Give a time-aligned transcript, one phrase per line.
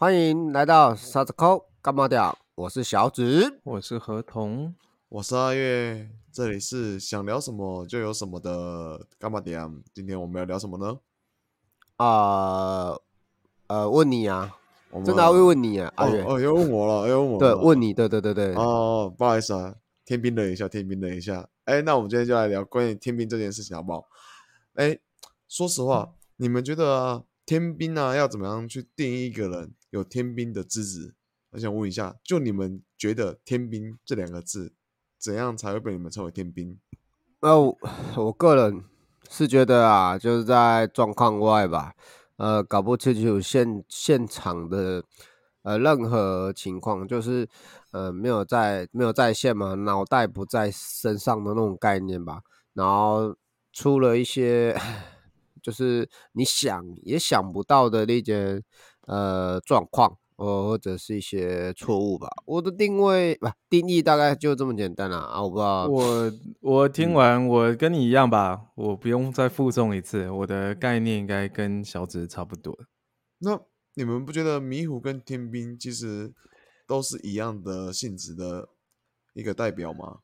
[0.00, 2.38] 欢迎来到沙子扣干嘛屌？
[2.54, 4.72] 我是小紫，我是何童，
[5.08, 9.82] 我是阿月，这里是想聊什么就有什么的干嘛点？
[9.92, 11.00] 今天我们要聊什么呢？
[11.96, 12.94] 啊
[13.66, 14.56] 呃，问你啊，
[14.92, 19.74] 我真的会问你啊，阿月，哦哦，又问我了，又问我对，问你，对对对对，哦，不好意思啊，
[20.04, 21.48] 天兵等一下，天兵等一下。
[21.64, 24.04] 哎，那我们今天就来聊关于天兵这件事情，好不好？
[24.74, 24.96] 哎，
[25.48, 31.14] 说实话，你们觉得啊，天兵啊，要怎么样去定义一个人有天兵的资质？
[31.50, 34.74] 我想问一下，就你们觉得“天兵”这两个字，
[35.18, 36.78] 怎样才会被你们称为天兵？
[37.40, 37.78] 那我
[38.16, 38.84] 我个人
[39.30, 41.94] 是觉得啊，就是在状况外吧，
[42.36, 45.02] 呃，搞不清楚现现场的
[45.62, 47.48] 呃任何情况，就是
[47.92, 52.42] 呃没有在没有在线嘛，脑袋不在身上的那种概念吧，
[52.74, 53.34] 然后
[53.72, 54.78] 出了一些
[55.62, 58.62] 就是你想也想不到的那些
[59.08, 60.16] 呃状况。
[60.38, 62.28] 哦，或者是一些错误吧。
[62.46, 65.42] 我的定位不定义大概就这么简单啦啊！
[65.42, 72.78] 我不知道，我我听嗯完，我跟你一样吧，我不用再附送一次，我的概念应该跟小紫差不多。
[73.40, 73.60] 那
[73.94, 76.32] 你们不觉得迷糊跟天兵其实
[76.86, 78.68] 都是一样的性质的
[79.34, 80.18] 一个代表吗？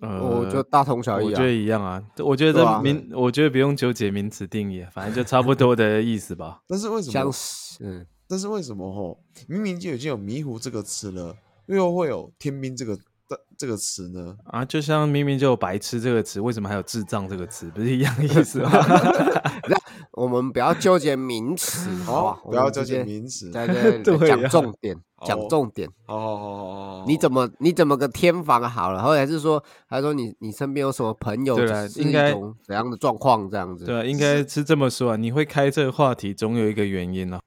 [0.00, 1.42] 呃，我觉得大同小异啊我觉。
[1.44, 2.02] 得一样啊。
[2.18, 6.60] 我觉得名，我觉得不用纠结名词定义，反正就差不多的意思吧。
[6.68, 7.32] 但是为什相么？
[7.32, 9.18] 似，嗯，但是为什么吼？
[9.48, 11.34] 明明就已经有迷糊这个词了，
[11.66, 14.36] 又会有天兵这个的这个词呢？
[14.44, 17.70] 啊，就像明明就有白痴这个词，为什么还有智障这个词？
[17.74, 18.70] 不是一样意思吗？
[20.16, 22.40] 我们不要纠结名词，好吧？
[22.42, 23.50] 不要纠结名词。
[23.52, 25.86] 对对对，讲重点，讲重点。
[26.06, 29.02] 好好好好好，你怎么你怎么个天房好了？
[29.02, 31.58] 或者是说，还说你你身边有什么朋友
[31.96, 32.32] 应该
[32.64, 33.84] 怎样的状况这样子？
[33.84, 35.16] 对啊，应该是这么说啊。
[35.16, 37.38] 你会开这个话题，总有一个原因啊。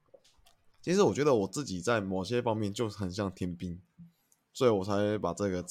[0.80, 3.80] 其实我觉得我自己在某些方面就很像天兵，
[4.54, 5.66] 所以我才把这个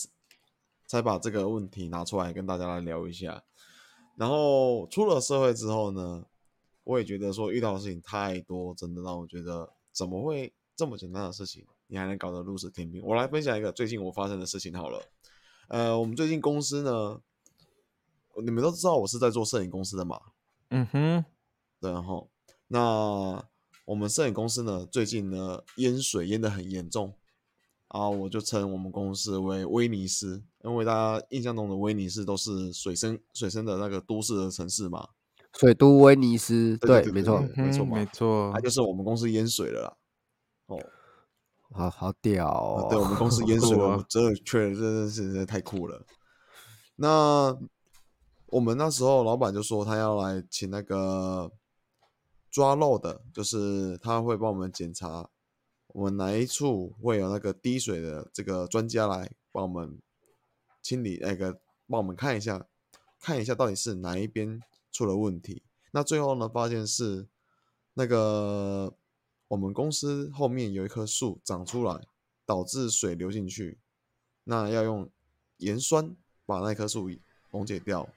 [0.85, 3.45] 才把这个问题拿出来跟大家来聊一下。
[4.17, 6.25] 然后出了社会之后呢，
[6.89, 13.03] 我也觉得说遇到的事情太多，真的让我觉得怎么会这么简单的事情，你还能搞得如此天兵？
[13.05, 15.03] 我来分享一个最近我发生的事情好了。
[15.69, 17.21] 呃，我们最近公司呢，
[18.43, 20.19] 你们都知道我是在做摄影公司的嘛，
[20.71, 21.25] 嗯哼，
[21.79, 22.31] 对，然后
[22.69, 23.45] 那
[23.85, 27.13] 我们摄影公司呢，最近呢淹水淹得很严重
[27.89, 35.11] 啊，我就称我们公司为威尼斯，因为大家印象中的威尼斯都是水深水深的那个都市的城市嘛，
[35.59, 38.61] 水都威尼斯，对没错，没错没错它，。
[38.61, 39.97] 就是我们公司淹水了啦。
[40.67, 40.79] 哦，
[41.73, 43.09] 好好屌哦对，我哦！
[43.09, 46.07] 们公司 淹水了，酷啊我真的确认真的是真的太酷了。
[46.95, 47.59] 那
[48.47, 51.51] 我们那时候老板就说他要来请那个
[52.51, 55.29] 抓漏的，就是他会帮我们检查
[55.89, 59.99] 我们哪一处会有那个滴水的这个专家来帮我们
[60.83, 62.65] 清理那个，帮我们看一下，
[63.21, 64.61] 看一下到底是哪一边
[64.91, 65.63] 出了问题。
[65.93, 67.27] 那最后呢，发现是
[67.95, 68.93] 那个
[69.49, 72.07] 我们公司后面有一棵树长出来，
[72.45, 73.79] 导致水流进去，
[74.45, 75.09] 那要用
[75.59, 77.11] 盐酸把那棵树
[77.51, 78.09] 溶解掉。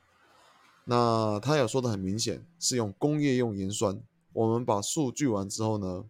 [0.86, 4.02] 那他有说的很明显，是用工业用盐酸。
[4.34, 6.06] 我们把树锯完之后呢，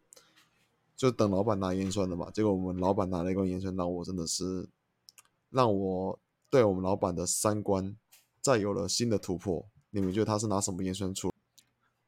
[0.95, 2.31] 就等老板拿盐酸的嘛。
[2.31, 4.67] 结果我们老板拿了一罐盐酸，让我真的是
[5.49, 6.19] 让我
[6.49, 7.95] 对我们老板的三观
[8.39, 9.65] 再有了新的突破。
[9.91, 11.31] 你们觉得他是拿什么盐酸出？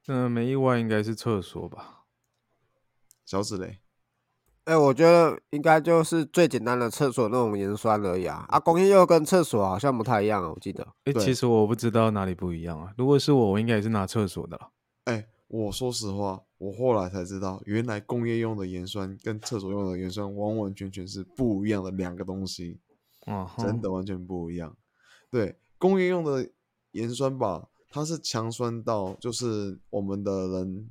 [0.07, 2.05] 嗯，没意外应该是厕所吧？
[3.25, 3.79] 小紫嘞？
[4.65, 8.45] 哎，我觉得应该就是最简单的厕所那种盐酸而已啊。
[8.47, 10.83] 啊，工业又跟厕所好像不太一样啊，我记得。
[11.03, 12.93] 哎，对其实我不知道哪里不一样啊。
[12.97, 14.71] 如果是我，我应该也是拿厕所的了。
[15.05, 22.79] 哎，我说实话，我后来才知道，原来工业用的盐酸跟厕所用的盐酸完完全全是不一样的两个东西，
[23.25, 24.77] 嗯哼，真的完全不一样。
[25.29, 26.49] 对，工业用的
[26.91, 30.89] 盐酸吧，它是强酸到就是我们的人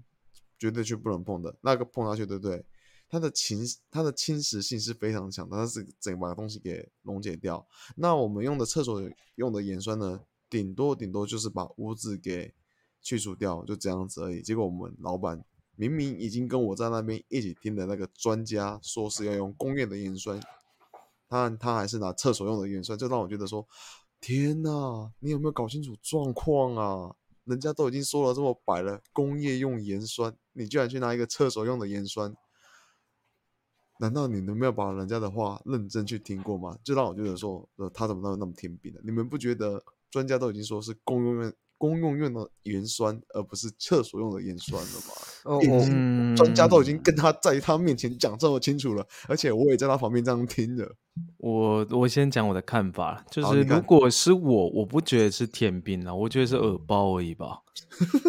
[0.56, 2.64] 绝对去不能碰的，那个碰下去，对不对？
[3.08, 3.58] 它的侵
[3.90, 7.66] 它的侵蚀性是非常强的，它是整把东西给溶解掉。
[7.96, 9.02] 那我们用的厕所
[9.34, 12.54] 用的盐酸呢，顶多顶多就是把污渍给
[13.00, 14.40] 去除掉，就这样子而已。
[14.40, 15.44] 结果我们老板
[15.74, 20.40] 明明已经跟我在那边一起听的那个专家说是要用工业的盐酸，
[21.28, 23.66] 他他还是拿厕所用的盐酸，就让我觉得说，
[24.22, 27.16] 天呐，你有没有搞清楚状况啊？
[27.42, 32.32] 人家都已经说了这么白了，工业用盐酸，你居然去拿一个厕所用的盐酸，
[33.98, 36.78] 难道你都没有把人家的话认真去听过吗？
[36.84, 39.00] 就让我觉得说，呃，他怎么那么那么天兵呢？
[39.02, 41.52] 你们不觉得专家都已经说是工业用
[41.82, 45.14] 公用用的盐酸，而不是厕所用的盐酸了吗？
[45.42, 50.88] 哦已经嗯专家都已经跟他在他面前讲这么清楚了，而且我也在他旁边这样听着。
[51.38, 57.58] 我我先讲我的看法，就是如果是我，我不觉得是天兵啊，我觉得是耳包而已吧。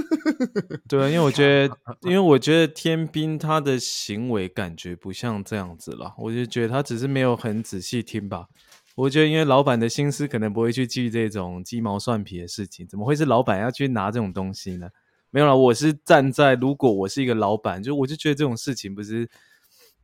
[0.89, 8.47] 对啊，因为我觉得，因为我觉得天兵他的行为感觉不像这样子了，我就觉得他只是没有很仔细听吧。
[8.95, 14.89] 我觉得，因为老板的心思可能不会去记这种鸡毛蒜皮的事情，怎么会是老板要去拿这种东西呢？
[15.31, 19.27] 没有啦，我是站在如果我是一个老板，就我就觉得这种事情不是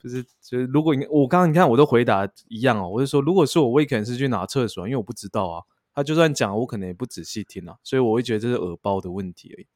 [0.02, 5.64] 不是就是如果你我刚刚你看我都回答一样哦，我就说如果是我，我也可能是去拿厕所，因为我不知道啊。
[5.94, 9.68] 他就算讲，我可能也不仔细听啊，所以我会觉得这是耳包的问题而已。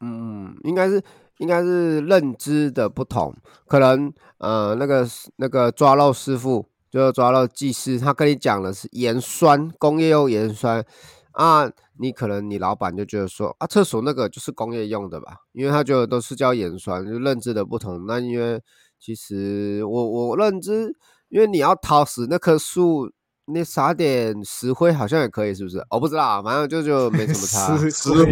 [0.00, 1.02] 嗯，应该是
[1.38, 3.34] 应该是认知的不同，
[3.66, 5.06] 可能呃那个
[5.36, 10.84] 那个抓肉师傅就抓到技师，他跟你讲的是盐酸，工业用盐酸
[11.32, 18.04] 啊，你可能你老板就觉得说啊，厕所那个就是工业用的吧，因为他觉得都是叫盐酸，就认知的不同。
[18.06, 18.60] 那因为
[18.98, 20.94] 其实我我认知，
[21.28, 23.10] 因为你要掏死那棵树。
[23.52, 25.84] 你撒点石灰好像也可以，是不是？
[25.90, 27.76] 我不知道啊，反正就就没什么差。
[27.78, 28.24] 石石灰，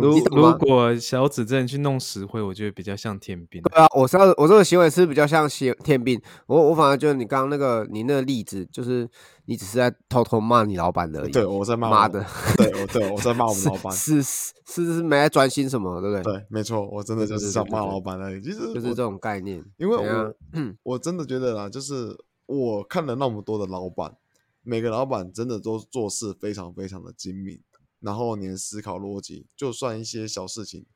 [0.00, 3.62] 如如果如果小指正去弄石灰，我觉得比较像天兵。
[3.62, 9.08] 对啊，我是要我这个行为是比较像天天兵，我我反而觉得你刚刚那个你那个例子，就是
[9.46, 11.30] 你只是在偷偷骂你老板而已。
[11.30, 12.24] 对，我在骂我妈的，
[12.56, 13.92] 对，我对我在骂我们老板。
[13.92, 16.32] 是是是是没在专心什么，对不对？
[16.32, 18.40] 对，没错，我真的就是想骂老板而已。
[18.40, 19.64] 其实就是这种概念。
[19.76, 20.34] 因为我
[20.82, 24.16] 我真的觉得啦，就是我看了那么多的老板，
[24.62, 27.60] 每个老板真的都做事非常非常的精明，
[28.00, 30.86] 然后连思考逻辑，就算一些小事情，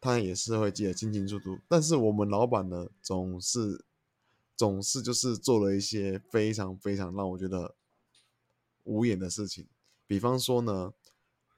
[0.00, 1.58] 他也是会记得清清楚楚。
[1.68, 3.84] 但是我们老板呢，总是
[4.56, 7.74] 总是就是做了一些非常非常让我觉得
[8.84, 9.66] 无言的事情，
[10.06, 10.92] 比方说呢，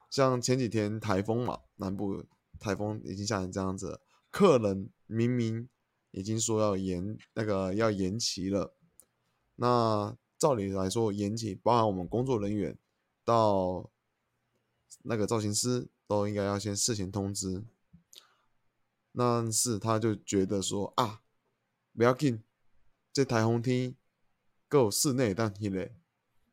[0.09, 2.23] 像前几天台风嘛，南部
[2.59, 3.99] 台风已经下成这样子，
[4.31, 5.67] 客人明明
[6.11, 8.75] 已经说要延那个要延期了，
[9.55, 12.77] 那照理来说延期，包含我们工作人员
[13.23, 13.89] 到
[15.03, 17.63] 那个造型师都应该要先事前通知，
[19.13, 21.21] 但是他就觉得说啊，
[21.95, 22.43] 不要紧，
[23.11, 23.95] 这台风天
[24.67, 25.95] 够室内当天嘞，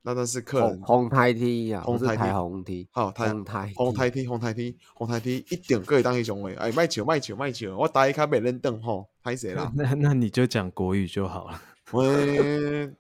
[0.05, 6.55] 那那是客人红红台梯啊，红台梯不是台红梯，好台红台红台梯红台梯红台梯一定可以当英雄诶！
[6.57, 9.71] 哎，卖球卖球卖球，我打一卡袂认凳吼，拍谁啦？
[9.77, 11.63] 那那你就讲国语就好了。
[11.93, 12.91] 喂，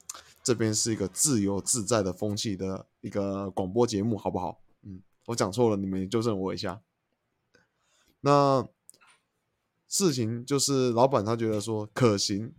[0.44, 4.60] 这边是一个自由自在的风气的一个广播节目，好不好？
[4.84, 6.80] 嗯，我讲错了，你们纠正我一下。
[8.20, 8.64] 那
[9.88, 12.52] 事情就是老板他觉得说可行，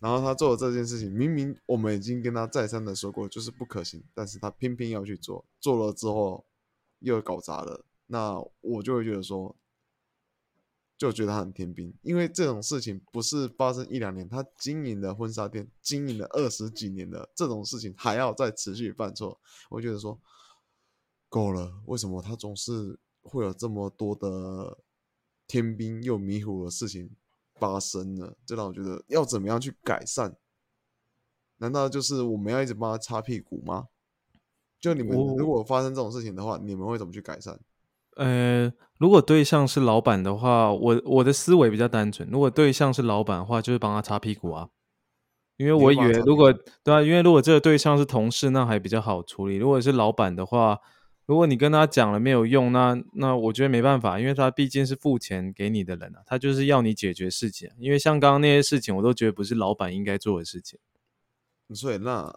[0.00, 6.44] 然后他做了这件事情，明明我们已经跟他再三的说过就是不可行，但是他偏偏要去做，做了之后
[7.00, 9.56] 又搞砸了，那我就会觉得说，
[10.96, 20.20] 就觉得他很天兵，因为这种事情不是发生一两年，他经营的婚纱店经营了二十几年的这种事情还要再持续犯错，我觉得说
[21.28, 24.78] 够了，为什么他总是会有这么多的
[25.46, 27.10] 天兵又迷糊的事情
[27.58, 28.36] 发生了？
[28.46, 30.34] 这让我觉得要怎么样去改善？
[31.58, 33.86] 难道就是我们要一直帮他擦屁股吗？
[34.80, 37.58] 就你们如果发生这种事情的话，你们会怎么去改善？
[38.16, 42.28] 呃，如果对象是老板的话，我我的思维比较单纯。
[42.30, 44.68] 如果对象是老板的话，就是帮他擦屁股啊。
[45.56, 46.52] 因为我以为如果
[46.84, 49.56] 对啊，因为如果这个对象是同事，那还比较好处理。
[49.56, 50.78] 如果是老板的话，
[51.28, 57.74] 如果你跟他讲了没有用，那那我觉得没办法，因为他毕竟是付钱给你的人啊，他就是要你解决事情啊。
[57.78, 60.78] 因为像刚刚那些事情，我都觉得不是老板应该做的事情。
[61.74, 62.34] 所以那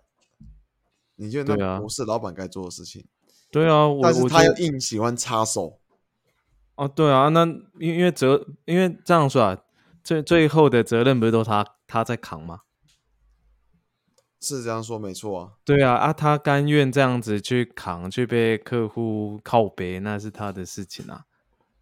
[1.16, 3.06] 你觉得那不是老板该做的事情？
[3.50, 5.80] 对啊，我但是他硬喜欢插手，
[6.76, 7.46] 哦，对啊，那
[7.80, 9.58] 因因为责，因为这样说啊，
[10.04, 12.64] 最最后的责任不是都他他在扛吗？
[14.42, 15.54] 是这样说没错啊。
[15.64, 21.26] 对啊，啊，他甘愿这样子去扛，去被客户靠背，那是他的事情啊。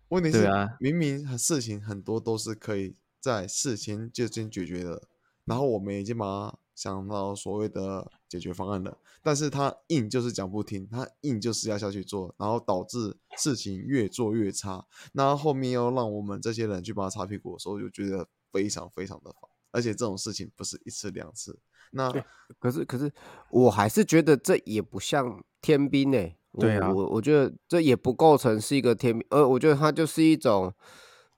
[0.09, 5.03] 问题是，对啊明明事情很多都是可以在事前就先解决的，
[5.45, 21.59] 然后我们已经把它想到所谓的解决方案了，但是他硬就是讲不听，他硬就是要下去做，然后导致事情越做越差，那后面又让我们这些人去帮他擦屁股的时候，就觉得非常非常的烦，而且这种事情不是一次两次，
[21.91, 22.11] 那
[22.59, 23.11] 可是可是
[23.51, 30.73] 我还是觉得这也不像天兵诶、我对啊我我觉得这也不构成是一个天兵，呃，我觉得他就是一种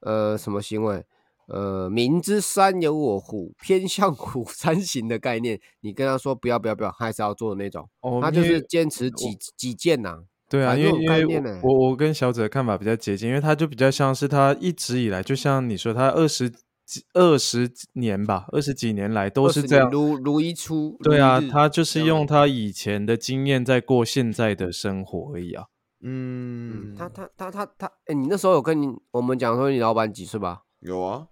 [0.01, 1.05] 呃什么行为？
[1.48, 11.41] 呃，明知山有我虎，偏向虎山行的概念，你跟他说不要不要不要，还是要做的那种，哦，他就是坚持己己见呐、对啊，因为因为我
[11.74, 16.58] 我我跟小紫的看法比较接近，因为他就比较像是他一直以来，就像你说，他二十几
[17.13, 19.89] 二十年吧，二十几年来都是20这样。
[19.89, 25.65] 如如一出，对啊，他就是用他以前的经验在过现在的生活而已啊。
[26.03, 30.63] 嗯嗯，，他他他他他，哎、你那时候有跟你我们讲说你老板几岁吧？
[30.79, 31.27] 有啊，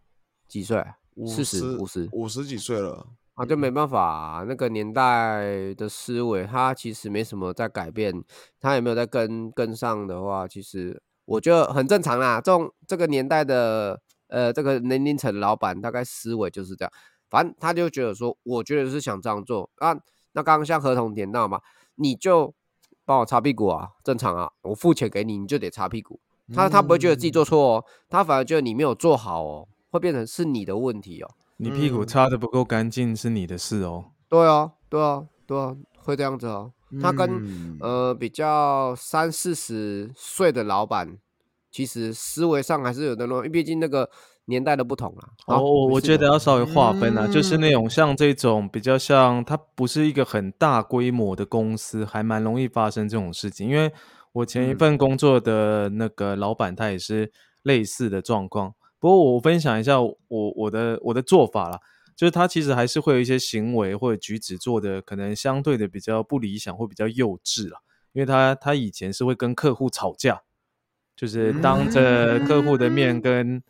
[0.47, 0.83] 几岁？
[1.27, 8.23] 四十五十五十几岁了，啊，就没办法、啊，那个年代的思维，他其实没什么在改变，
[8.57, 12.39] 他也没有在跟跟上的话，其实我觉得很正常啦。
[12.39, 16.91] 这种这个年代的呃这个年龄层老板，大概思维就是这样，
[17.29, 19.93] 反正他就觉得说，我觉得是想这样做啊。
[20.31, 21.59] 那刚刚像合同点到嘛，
[21.95, 22.53] 你就
[23.03, 26.19] 帮我擦屁股啊，正常啊，我付钱给你，你就得擦屁股。
[26.53, 31.29] 他他不会觉得自己做错哦，他反而觉得你没有做好哦，会变成是你的问题哦。
[31.57, 34.11] 你屁股嗯擦的不够干净是你的事哦。
[34.27, 36.71] 对啊，对啊，对啊，会这样子哦。
[37.01, 41.17] 他跟、嗯呃比较三四十岁的老板，
[41.71, 44.09] 其实思维上还是有的咯，因为毕竟那个
[44.45, 45.29] 年代的不同啦。
[45.47, 53.69] 哦，我我觉得要稍微划分啊，就是嗯那种像这种比较像，它不是一个很大规模的公司，还蛮容易发生这种事情。
[53.69, 53.91] 因为
[54.31, 57.31] 我前一嗯份工作的那个老板，他也是
[57.63, 58.73] 类似的状况。
[58.99, 61.79] 不过我分享一下我我的我的做法啦，
[62.15, 67.79] 就是他其实还是会有一些行为或者举止做的可能相对的比较不理想或比较幼稚啦，
[68.11, 70.41] 因为他他以前是会跟客户吵架，
[71.19, 73.61] 就是当着客户的面跟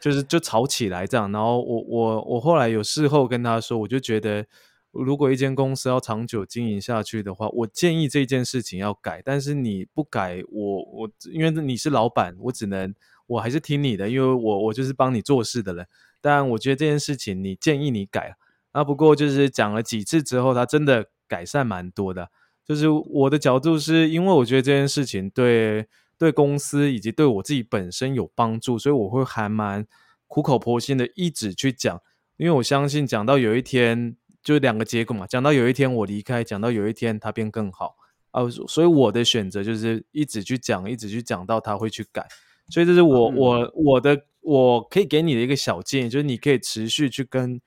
[0.00, 4.44] 就是就吵起来这样，然后我我我后来有事后跟他说，我就觉得
[4.90, 12.92] 如果一间公司要长久经营下去的话，我建议这件事情要改，但是你不改，我我因为你是老板，我只能
[13.28, 15.86] 我还是听你的，因为我我就是帮你做事的人。
[16.20, 18.34] 但我觉得这件事情你建议你改
[18.72, 22.30] 啊，不过就是讲了几次之后，他真的改善蛮多的。
[22.66, 25.86] 就是我的角度是因为我觉得这件事情对
[26.18, 29.86] 对公司以及对我自己本身有帮助，所以我会还蛮
[30.26, 32.00] 苦口婆心的一直去讲，
[32.36, 37.96] 因为我相信讲到有一天就两个结果嘛，讲到有一天我离开，讲到有一天他变更好。
[38.32, 42.26] 啊，所以我的选择就是一直去讲，一直去讲到他会去改，
[42.68, 43.36] 所以这是我、嗯。
[43.36, 47.58] 我我的我可以给你的一个小建议，就是你可以持续去跟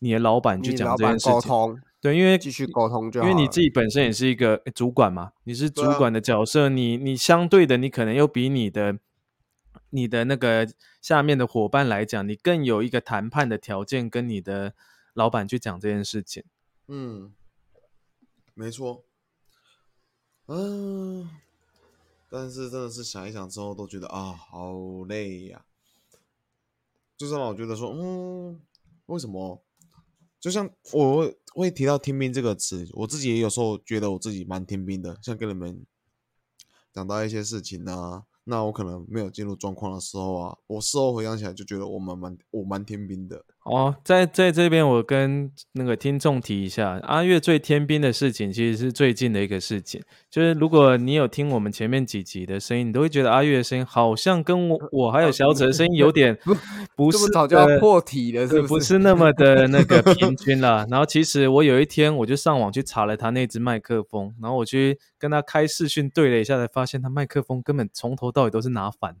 [0.00, 9.00] 你的老板去讲这件事情，沟通，对，因为继续沟通就因为你自己本身也是一个主管嘛，你是主管的角色，你你相对的，你可能又比你的
[9.90, 10.68] 你的那个
[11.02, 14.74] 下面的伙伴来讲，你更有一个谈判的条件，跟你的
[15.12, 16.44] 老板去讲这件事情。
[16.86, 17.34] 嗯，
[18.54, 19.04] 没错。
[20.46, 21.28] 嗯，
[22.30, 24.72] 但是真的是想一想之后，都觉得啊，好
[25.08, 25.64] 累呀、
[27.16, 28.60] 就是让我觉得说，嗯，
[29.06, 29.64] 为什么？
[30.40, 35.84] 就像我会提到“天兵”这个词，我自己也有时候觉得我自己蛮天兵的，像跟你们
[36.92, 43.44] 讲到一些事情啊，那我可能没有进入状况的时候啊，我事后回想起来就觉得我蛮蛮我蛮天兵的。
[43.70, 50.02] 哦，在在这边我跟那个听众提一下，阿月最天兵的事情，其实是最近的一个事情。
[50.30, 56.36] 就是如果你有听我们前面几集的声音，你都会觉得阿月的声音好像跟我我还有小哲的声音有点
[56.96, 60.86] 不是早就要破体了，是不是那么的那个平均了。
[60.90, 69.20] 然后其实我有一天我就上网去查了他那只麦克风，然后我去跟他开视讯对了一下，才发现他麦克风根本从头到尾都是拿反的。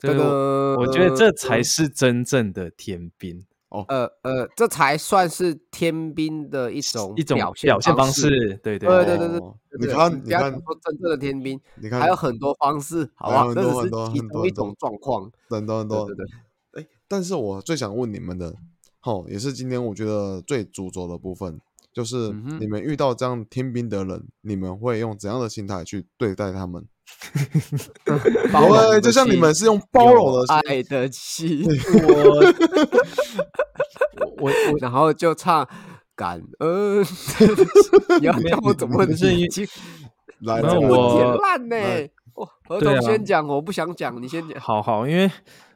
[0.00, 8.28] 这个我觉得这才呃是真正的天兵哦，呃呃，这才算是天兵的一种一种表表现方式。
[8.62, 9.40] 对对对对对
[9.78, 13.40] 你看，你看，说真正的天兵，你看，还有很多方式，好不好？
[13.40, 15.32] 还有很这只是多很多其中一很多很多种状况。
[15.48, 16.26] 很多很多对对
[16.72, 18.56] 对，哎，但是我最想问你们的，
[18.98, 21.60] 好，也是今天我觉得最主轴的部分，
[21.92, 26.84] 就是你们遇到这样天兵的人，你们会用怎样的心态去对待他们？
[28.52, 31.64] 包容的对，就像你心们是用包容的心，爱的气，
[32.06, 32.50] 我
[34.38, 35.66] 我我然后就唱
[36.14, 37.02] 感恩。
[38.20, 39.66] 你要叫我怎么不是因其
[40.40, 42.10] 来，那我很烂呢来？
[42.34, 44.58] 我何对啊总先讲，我不想讲，你先讲。
[44.60, 45.30] 好好，因为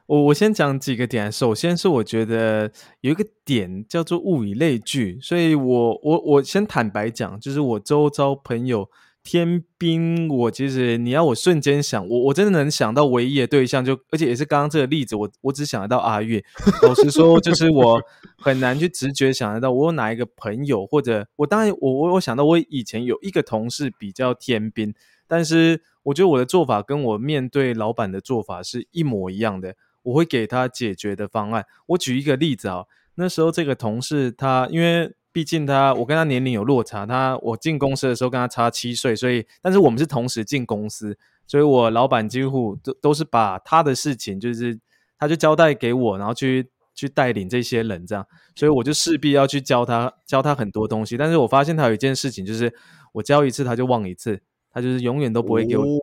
[0.07, 1.31] 我我先讲几个点。
[1.31, 8.89] 首先是我觉得有一个点叫做物以类聚，所以我我我先坦白讲，就是我周遭朋友
[9.25, 16.41] 天兵，我其实你要我瞬间想，我我真的能想到唯一的对象就，而且也是刚刚这个例子，我我只想得到阿月。
[16.87, 17.99] 老实说，就是我
[18.37, 24.93] 很难去直觉想得到我有哪一个朋友，或者我当然我我我想到我以前有一个同事比较天兵，
[25.27, 29.75] 但是我觉得我的做法跟我面对老板的做法是一模一样的。
[30.03, 31.65] 我会给他解决的方案。
[31.87, 44.79] 我举一个例子啊，那时候这个同事他因为毕竟他我跟他年龄有落差，他我进公司的时候跟他差七岁，所以但是我们是同时进公司，所以我老板几乎都都是把他的事情就是
[45.19, 48.25] 他就交代给我，然后去去带领这些人这样，
[48.55, 51.17] 所以我就势必要去教他教他很多东西。
[51.17, 52.73] 但是我发现他有一件事情，就是
[53.11, 54.39] 我教一次他就忘一次，
[54.71, 55.83] 他就是永远都不会给我。
[55.83, 55.99] 哦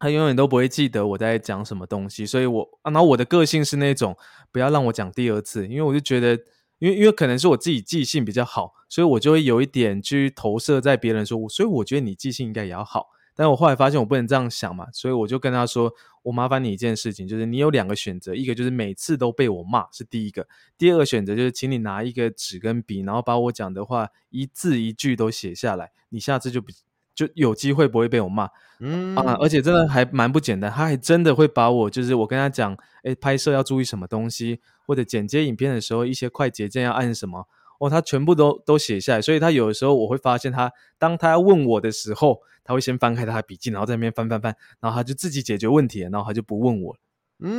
[0.00, 4.16] 他永远都不会记得我在讲什么东西，所以我，啊然后我的个性是那种
[4.52, 6.40] 不要让我讲第二次，因为我就觉得，
[6.78, 15.92] 因为因为可能是我自己记性比较好，所以我就会有一点去投射在别人说，所以我觉得你记性应该也要好，但我后来发现我不能这样想嘛，所以我就跟他说，
[16.22, 26.74] 我麻烦你一件事情，就是你有两个选择，一个就是每次都被我骂是第一个，第二个选择就是请你拿一个纸跟笔，然后把我讲的话一字一句都写下来，你下次就比
[27.14, 28.48] 就有机会不会被我骂。
[28.80, 37.46] 嗯啊，而且真的还蛮不简单，他还真的会把我，就是我跟他讲，哎，拍摄要注意什么东西，或者剪接影片的时候一些快捷键要按什么，
[37.78, 39.20] 哦，他全部都都写下来。
[39.20, 47.00] 所以他有的时候我会发现他，当他要问我的时候，他会先翻开他的笔记，然后在那边翻翻翻，然后他就自己解决问题了，然后他就不问我了。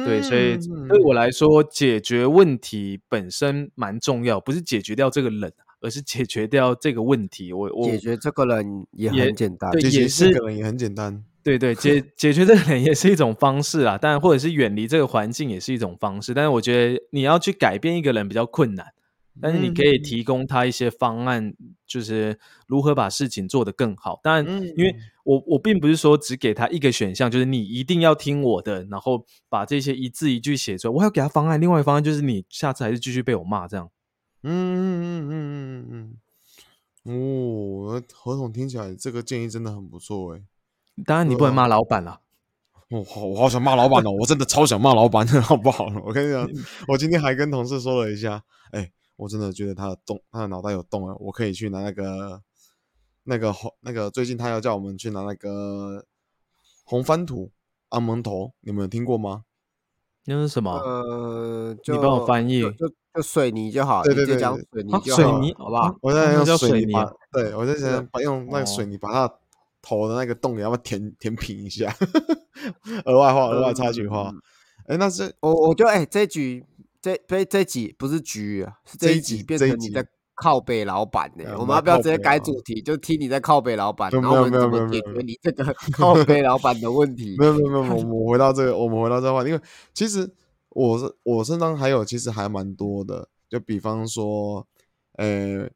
[0.05, 7.53] 对，所以嗯对我来说，解决问题本身蛮重要，不是解决掉这个人，而是解决掉这个问题。
[7.53, 11.23] 我我解决这个人也也很简单，对解决也是这个人也很简单。
[11.43, 16.33] 对对，解 解决这个人也是一种方式啊，但或者是远离这个环境也是一种方式。
[16.33, 18.85] 但是我觉得你要去改变一个人比较困难，
[19.41, 21.53] 但是你可以嗯提供他一些方案，
[21.87, 24.19] 就是如何把事情做得更好。
[24.21, 24.45] 当然，
[24.77, 30.93] 因为嗯我我并不是说只给他一个选项，就是你一定要听我的，然后把这些一字一句写出来。
[30.93, 33.89] 我还要给他方案，另外一方案就是你下次还是继续被我骂这样。
[34.43, 36.17] 嗯嗯嗯嗯嗯
[37.05, 37.19] 嗯，
[37.93, 40.41] 哦，合同听起来这个建议真的很不错哎。
[41.05, 42.21] 当然你不能骂老板了。
[42.89, 44.09] 我好，我好想骂老板哦！
[44.19, 45.85] 我真的超想骂老板， 好不好？
[46.03, 46.49] 我跟你讲，
[46.87, 52.41] 我今天还跟同事说了一下，哎、我真的觉得他的洞，他的脑袋有洞了，我可以去拿那个
[53.25, 56.03] 那个红那个，最近他要叫我们去拿那个
[56.83, 57.51] 红番土
[57.89, 59.43] 阿蒙头，你们有听过吗？
[60.25, 60.71] 那是什么？
[60.71, 65.95] 呃，就你帮我翻译就就就水泥就好，对对对对啊水泥就好，水泥好不好？
[66.01, 66.93] 我在用水泥
[67.31, 69.31] 对我在对想把用那个水哦泥把他
[69.81, 71.95] 头的那个洞给要不要填填平一下，
[73.05, 74.41] 额外话额外插曲话嗯。
[74.87, 76.65] 哎、那是我我觉得哎，这局
[77.01, 81.53] 这这这集不是局啊，是这一集集变成你在靠北老板呢对。
[81.53, 82.81] 我我们要不要直接改主题？
[82.81, 85.63] 就听你在靠北老板，然后我们怎么解决你这个
[85.93, 87.45] 靠北老板的问题没？
[87.45, 89.61] 有没有没有， 我们回到这个，我们回到这话，因为
[89.93, 90.27] 其实
[90.69, 94.65] 我是我身上还有其实还蛮多的，就比方说，
[95.17, 95.69] 呃，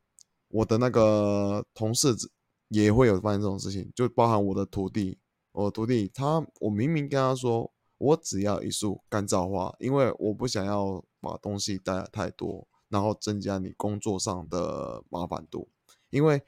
[0.47, 2.27] 我的那个同事之
[2.73, 5.17] 也会有发生这种事情，就包含我的徒弟，
[5.51, 15.69] 我的徒弟他，我明明跟他说，我只要一束干燥花，因为我不想要把东西带来太多，然后增加你工作上的麻烦度，
[16.09, 16.41] 因为。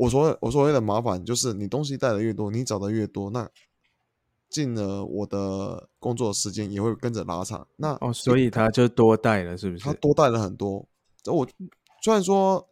[0.00, 3.50] 我所谓我所谓的麻烦，就是你东西带的越多，你找的越多，那
[4.48, 7.66] 进而我的工作时间也会跟着拉长。
[7.74, 9.82] 那哦，所以他就多带了，是不是？
[9.82, 10.86] 他多带了很多。
[11.26, 11.44] 我
[12.00, 12.68] 虽然说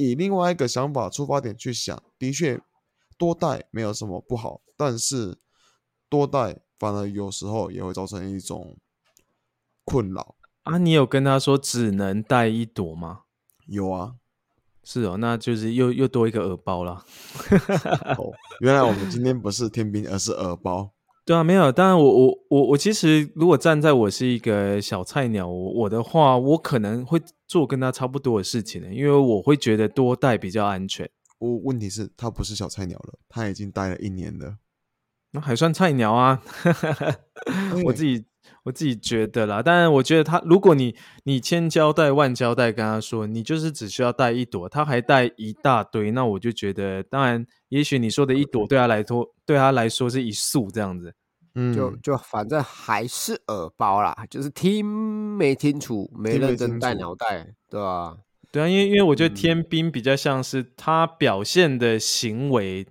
[0.00, 2.58] 以另外一个想法出发点去想，的确
[3.18, 5.36] 多带没有什么不好，但是
[6.08, 8.78] 多带反而有时候也会造成一种
[9.84, 10.36] 困扰。
[10.62, 13.24] 啊，你有跟他说只能带一朵吗？
[13.66, 14.14] 有啊，
[14.82, 17.04] 是哦，那就是又又多一个耳包了。
[18.16, 20.90] 哦，原来我们今天不是天兵，而是耳包。
[21.30, 21.70] 对啊，没有。
[21.70, 31.08] 当然我，我我我其实如果站在我是一个小菜鸟，我我的话，我可能会做跟他差不多的事情的，因为我会觉得多带比较安全。
[31.38, 34.56] 我问题是，他不是小菜鸟了，他已经待了一年了。
[35.30, 36.42] 那还算菜鸟啊，
[37.84, 38.24] 我自己
[38.64, 39.62] 我自己觉得啦。
[39.62, 51.14] 当然，我觉得他，如果你你千交代万交代跟他说，你就是只需要带一朵，他还带一大堆，那我就觉得，当然，也许你说的一朵对他来说，对他来说是一束这样子。
[51.54, 58.16] 嗯，就就反正还是耳包啦，就是听没听楚，没认真带脑袋，对吧？
[58.52, 62.86] 对啊，因为因为我觉得嗯天兵比较像是他表现的行为，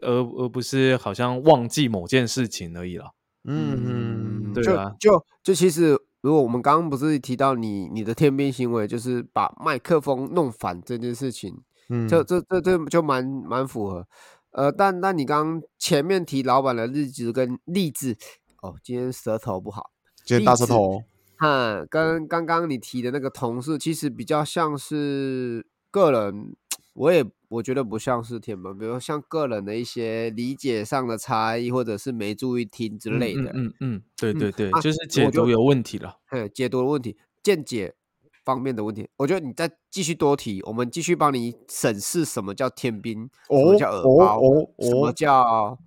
[0.00, 3.12] 而而不是好像忘记某件事情而已了。
[3.44, 11.54] 嗯，就对啊就就其实，如果我们刚刚不是提到你你的天兵行为，就是把麦克风弄反这件事情，
[11.90, 14.06] 嗯，这这这这就蛮蛮符合。
[14.54, 18.16] 呃，但但你刚刚前面提老板的日子跟励志，
[18.62, 19.90] 哦，今天舌头不好，
[20.24, 21.04] 今天大舌头哦，
[21.36, 26.54] 哈，跟刚刚你提的那个同事，其实比较像是个人
[26.92, 36.16] 我也我觉得不像是天崩，比如像个人的一些理解上的差异，或者是没注意听之类的，嗯嗯嗯，对对对，啊就是解读有问题了。
[36.54, 37.96] 解读的问题、见解
[38.44, 39.08] 方面的问题。
[39.16, 45.78] 我觉得你再继续多提，我们继续帮你审视什么叫天兵，什么哦叫耳哦包，哦什么哦，叫，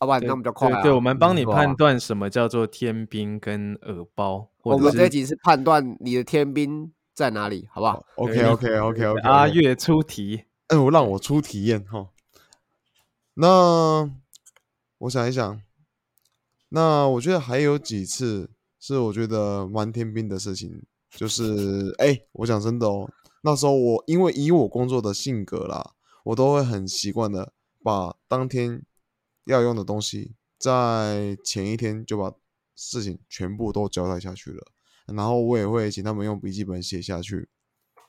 [0.00, 0.82] 要不然那我们就快啊。
[0.82, 10.44] 对对，我们帮你判断什么叫做天兵跟耳包，我们这一集是判断你的天兵在哪里，好不好？OK OK OK OK，阿月出题。
[10.68, 12.08] 哎，我让我出体验哈。
[13.34, 14.10] 那
[14.98, 15.60] 我想一想，
[16.70, 20.82] 那我觉得还有几次是我觉得蛮天兵的事情，
[21.16, 23.10] 就是哎，我讲真的哦，
[23.42, 25.92] 那时候我因为以我工作的性格啦，
[26.24, 28.82] 我都会很习惯的把当天
[29.44, 32.32] 要用的东西，在前一天就把
[32.74, 34.64] 事情全部都交代下去了，
[35.06, 37.48] 然后我也会请他们用笔记本写下去，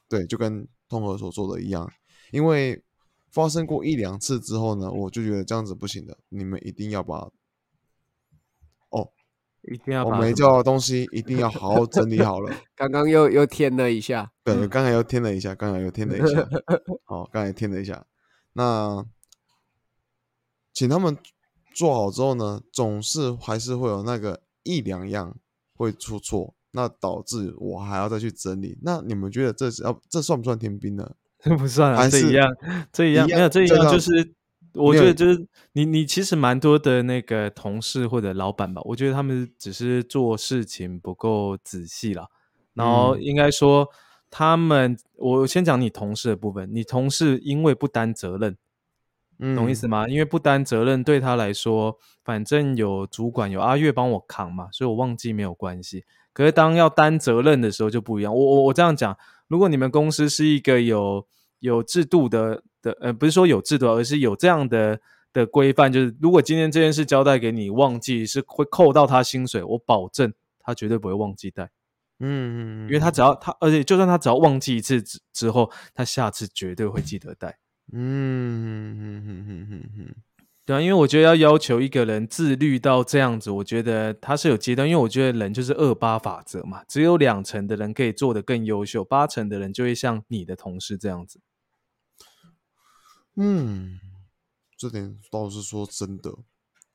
[0.08, 1.92] 对，就跟通和所做的一样。
[2.32, 2.82] 因为
[3.30, 7.30] 发生过一两次之后呢，我就觉得这样子不行的，你们一定要把
[9.72, 12.54] 一定要我没教的东西一定要好好整理好了。
[12.76, 16.48] 刚刚又又添了一下，对，刚才又添了一下，刚才又添了一下，
[17.06, 18.06] 好，刚才添了一下。
[18.54, 19.06] 那
[20.74, 21.18] 请他们
[21.74, 25.36] 做好之后呢，总是还是会有那个一两样
[25.76, 28.78] 会出错，那导致我还要再去整理。
[28.82, 31.16] 那你们觉得这是要这算不算天兵呢？
[31.40, 32.58] 这 不算啊，还是这一样，
[32.92, 34.34] 这一样没有这一这样样就是。
[34.74, 42.28] 我觉得就是你，你其实蛮多的那个同事或者老板吧，我觉得他们只是做事情不够仔细啦。
[42.74, 43.88] 然后嗯应该说，
[44.32, 48.58] 他们我先讲你同事的部分，你同事因为不担责任，
[49.38, 50.08] 嗯，懂意思吗？
[50.08, 56.04] 因为不担责任对他来说，反正有主管有阿月帮我扛嘛，所以我忘记没有关系。
[56.34, 58.34] 可是当要担责任的时候就不一样。
[58.34, 59.16] 我我我这样讲，
[59.48, 61.28] 如果你们公司是一个有
[61.60, 65.00] 有制度的的，呃，不是说有制度，而是有这样的
[65.34, 71.72] 的规范，就是如果今天这件事交代给你忘记，是会扣到他薪水，我保证他绝对不会忘记带，
[72.20, 77.58] 嗯，因为他只要他，而且就算他只要忘记一次之之后，他下次绝对会记得带。
[77.92, 80.16] 嗯嗯嗯嗯嗯嗯嗯
[80.66, 91.42] 对啊，因为我觉得要要求一个人自律到这样子，我觉得他是有阶段，因为我觉得人就是二八法则嘛，只有两成的人可以做得更优秀，八成的人就会像你的同事这样子。
[93.36, 94.00] 嗯，
[94.78, 96.32] 这点倒是说真的，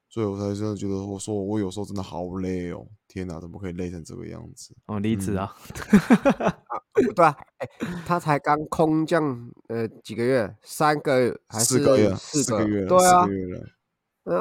[0.08, 4.74] 所以我才真的觉得，我说我有时候真的好累哦，天哪，怎么可以累成这个样子？
[4.86, 5.54] 哦，离职 啊，
[7.14, 7.68] 对啊，哎、
[8.06, 13.74] 他才刚空降呃几个月，三个月还是四个月，四四个月了，对啊四个，月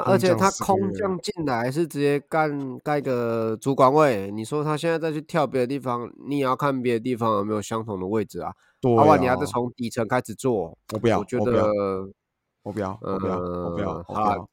[0.05, 11.73] 而且他空降进来是直接干盖个主管位，你说他现在再去跳别的地方，你也要看别的地方有没有相同的位置啊，对要不然你要啊再从底层开始做，我不要，我觉我不要，得
[12.63, 14.49] 我不要，我不要，我不要，好。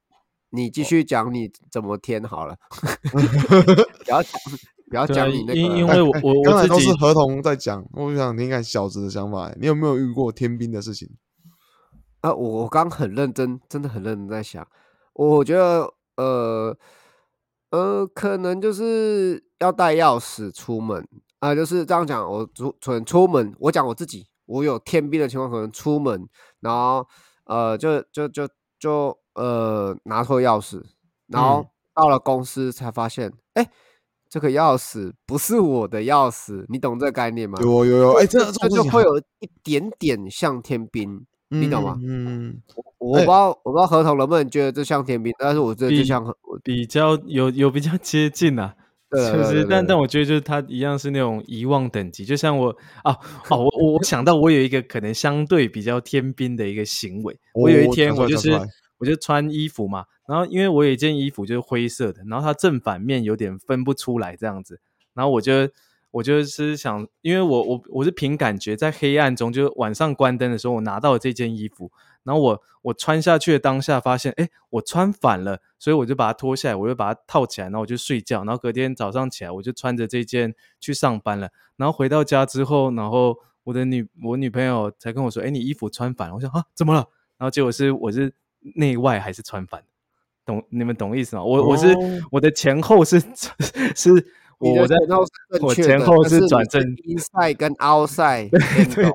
[0.51, 2.57] 你继续讲你怎么填好了，
[3.11, 3.19] 不
[4.11, 4.41] 要讲
[4.89, 9.53] 不要讲你那个，因因 为我哎我刚才都是合同在讲，我就想听看小子的想法。
[9.59, 11.11] 你有没有遇过天兵的事情？
[12.23, 14.65] 啊，我我刚很认真，真的很认真在想，
[15.15, 16.77] 我觉得呃
[17.71, 21.05] 呃，可能就是要带钥匙出门
[21.45, 22.27] 啊、就是这样讲。
[22.27, 26.27] 我出可能出门，我讲我自己，我有天兵的情况，可能出门，
[26.61, 27.07] 然后
[27.45, 30.83] 呃，就就就就呃拿错钥匙，
[31.27, 33.71] 然后嗯到了公司才发现，哎、
[34.29, 37.59] 这个钥匙不是我的钥匙，你懂这个概念吗？
[37.61, 41.27] 有有有，哎，这这就会有一点点像天兵。
[41.51, 42.61] 你懂吗嗯，
[42.99, 48.75] 我不知道，我不知道合同能不能觉得这像天兵，但是我觉得这比像比较有有比较接近啊。
[49.15, 53.13] 对对就是，对对但但我觉得就是他一样是那种遗忘等级，就像我啊
[53.49, 58.51] 哦，我我我想到我有一个可能相对比较天兵的一个行为，我有一天我就是
[58.99, 64.81] 我就穿衣服嘛，然后因为我有一件衣服就是灰色的，然后它正反面有点分不出来这样子，
[65.15, 65.69] 然后我就
[66.11, 71.91] 我就是想，因为我我我是凭感觉在黑暗中，就是晚上关灯的时候，我拿到了这件衣服，
[72.25, 87.09] 然后我我穿下去的当下发现，哎，我穿反了，所以我就把它脱下来，我就把它套起来，然后我就睡觉，然后隔天早上起来我就穿着这件去上班了，然后回到家之后，然后我的女我女朋友才跟我说，哎，你衣服穿反了，我想啊怎么了？
[87.39, 88.33] 然后结果是我是
[88.77, 89.87] 内外还是穿反的，
[90.47, 91.43] 懂你们懂意思吗？
[91.45, 91.99] 我我是、哦
[92.31, 93.21] 我的前后是
[93.95, 94.11] 是
[94.73, 94.97] 我在
[95.61, 99.13] 我前后是转正 inside 跟 outside 变对啊，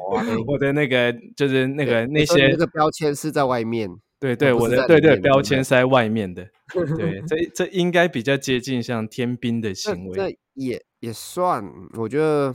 [0.47, 6.47] 我的那个就是那个那些那个标签是在外面，对对，我的对对标签是在外面的，
[6.97, 10.15] 对，这这应该比较接近像天兵的行为。
[10.15, 11.63] 这也也算，
[11.97, 12.53] 我觉得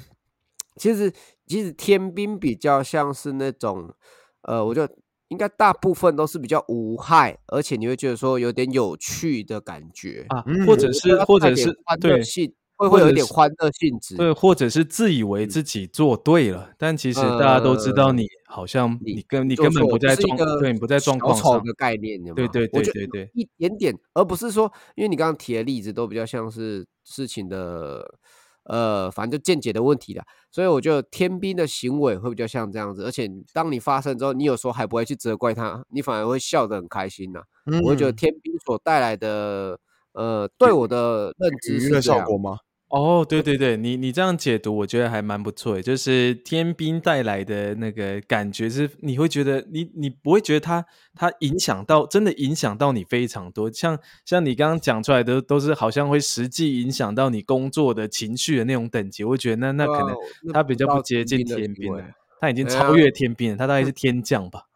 [0.76, 1.12] 其实
[1.46, 3.94] 其实天兵比较像是那种
[4.42, 4.94] 呃，我觉得
[5.28, 14.16] 应该大部分都是比较无害，而且你会觉得说有点有趣的感觉啊嗯，或者是或者是对性，会会有一点欢乐性质。
[14.16, 21.64] 对，或者是自以为嗯自己做对了，但其实大家都知道呃你好像你你根你做根本不在状，个对，你不在状小况上。
[21.64, 22.48] 的概念，有没有？
[22.48, 28.18] 对对对对对，一点点，而不是说，因为你刚刚提的例子都比较像是事情的，
[28.64, 30.24] 呃，反正就见解的问题啦。
[30.50, 37.40] 所以我觉得天兵的行为会比较像这样子，而且当你发生之后，你有时候还不会去责怪他，你反而会笑得很开心呐、
[37.82, 39.78] 我会觉得嗯天兵所带来的，
[40.14, 42.58] 呃，对我的认知娱乐是这样效果吗？
[42.88, 45.82] 哦，对对对，你你这样解读，我觉得还蛮不错的。
[45.82, 50.84] 就是天兵带来的那个感觉是，你会觉得你你不会觉得它
[51.16, 62.04] 它影响到真的影响到你非常多，像像你刚刚讲出来的都是好像会实际影响到你工作的情绪的那种等级，我觉得那那可能那它比较不接近天兵了，
[62.40, 64.62] 它已经超越天兵了，他大概是 天降吧。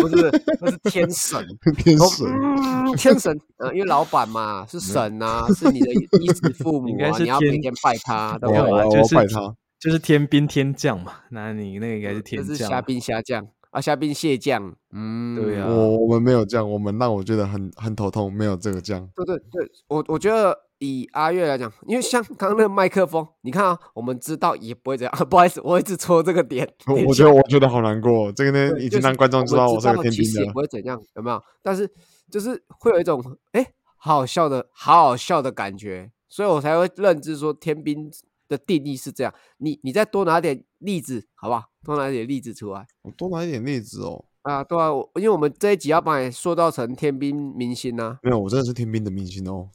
[0.00, 1.44] 不是，那是天神。
[1.78, 9.54] 天神，嗯，天神，呃，因为老板嘛是神啊、是你的衣食父母啊，应该是你要每天天拜他，对有啊，我就是拜他。
[9.80, 12.56] 就是天兵天将嘛，那你那个应该是天降嘛。
[12.56, 19.08] 是虾兵虾将啊，虾兵蟹将，嗯，对啊我我们没有这样，我们让我觉得很很头痛，没有这个这样。
[19.16, 26.68] 对对对，我我觉得以阿月来讲，因为像刚刚那个麦克风，你看啊，我们知道也不会这样， 不好意思，我一直戳这个点，
[27.06, 30.58] 我觉得我觉得好难过，这个呢已经让观众知道我是个天兵了不。
[30.58, 31.40] 会怎样，有没有？
[31.62, 31.88] 但是
[32.30, 33.64] 就是会有一种哎，
[33.96, 38.10] 好好笑的，好好笑的感觉，所以我才会认知说天兵
[38.48, 39.32] 的定义是这样。
[39.58, 41.64] 你你再多拿点例子，好不好？
[41.84, 44.24] 多拿点例子出来我多拿一点例子哦。
[44.42, 44.64] 啊！
[44.64, 48.18] 对啊，我因为我们这一集要把你塑造成天兵明星啊。
[48.22, 49.68] 没有，我真的是天兵的明星哦。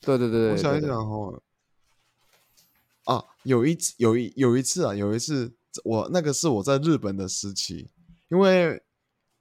[0.00, 0.88] 对对对对，我想一对。
[0.88, 1.42] 想哦，
[3.04, 5.54] 啊，有一次，有一有一次啊，有一次
[5.84, 7.88] 我那个是我在日本的时期，
[8.28, 8.82] 因为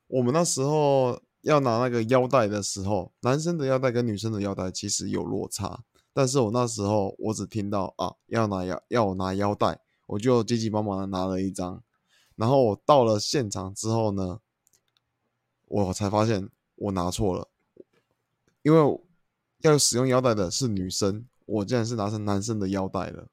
[0.07, 11.83] 我们那时候要拿那个腰带的时候，男生的腰带跟女生的腰带其实有落差，但是我那时候我只听到啊要拿腰要我拿腰带，我就急急忙忙的拿了一张，
[12.35, 14.39] 然后我到了现场之后呢，
[15.67, 17.47] 我才发现我拿错了，
[18.61, 18.99] 因为
[19.71, 23.27] 要使用腰带的是女生，我竟然是拿成男生的腰带了。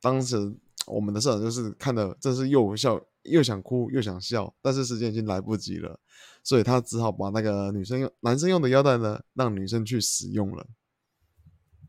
[0.00, 0.54] 当时
[0.86, 5.98] 我们的社长就是看的，真是又笑又想哭又想笑，但是时间已经来不及了，
[6.42, 10.66] 所以他只好把那个女生用男生用的腰带呢，让女生去使用了。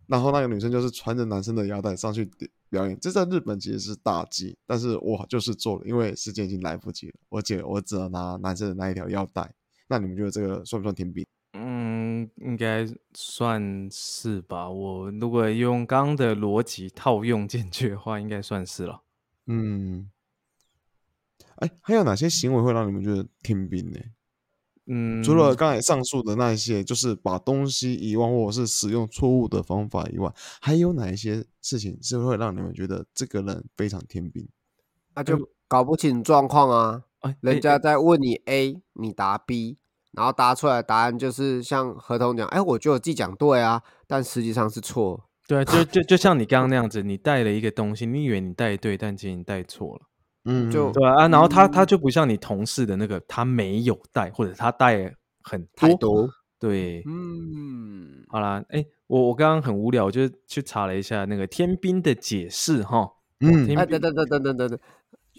[0.07, 2.29] 然后那个女生就是穿着男生的腰带上去
[2.69, 9.53] 表演，这在日本其实是大忌，但是我就是做了，因为时间已经来不及了，而且我只能拿男生的那一条腰带。
[9.87, 11.25] 那你们觉得这个算不算天兵？
[11.57, 14.69] 嗯，应该算是吧。
[14.69, 19.01] 我如果用刚刚的逻辑套用进去的话，应该算是了。
[19.47, 20.11] 嗯，
[21.55, 23.99] 哎，还有哪些行为会让你们觉得天兵呢？
[24.87, 34.47] 嗯，除了刚才上述的那一些，就是把东西遗忘或者是使用错误的方法以外，还有哪一些事情是会让你们觉得这个人非常天兵？
[35.15, 37.03] 那就搞不清状况啊。
[37.21, 39.77] 哎，人哎家在问你 A，你答 B，
[40.15, 45.21] 然后答出来的答案就是像合同讲，哎，我觉得我自己讲对啊，但实际上是错。
[45.47, 50.01] 对啊，就就就像你刚刚那样子，你带了一个东西，你以为你带对，但其实你带错了。
[50.45, 55.97] 嗯，就对啊，啊然后他他嗯就不像你同事的那个，他没有带，或者他带很太多。
[55.97, 63.07] 多，对，嗯，好啦，哎，我我刚刚很无聊，我就去查了一下那个天兵的解释哈。
[63.41, 64.79] 嗯，天哎，等等等等等等等，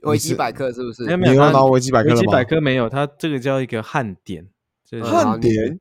[0.03, 1.05] 维基百科是不是？
[1.05, 4.56] 没有没有，它你要拿维基百科了吗维基百科没有，它这个叫一个汉典，就是嗯好你
[5.03, 5.79] 汉典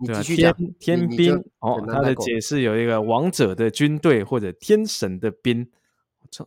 [0.00, 0.54] 你对啊，天。
[0.78, 5.66] 天兵哦简，单带过它的解释有一个王者的军队或者天神的兵，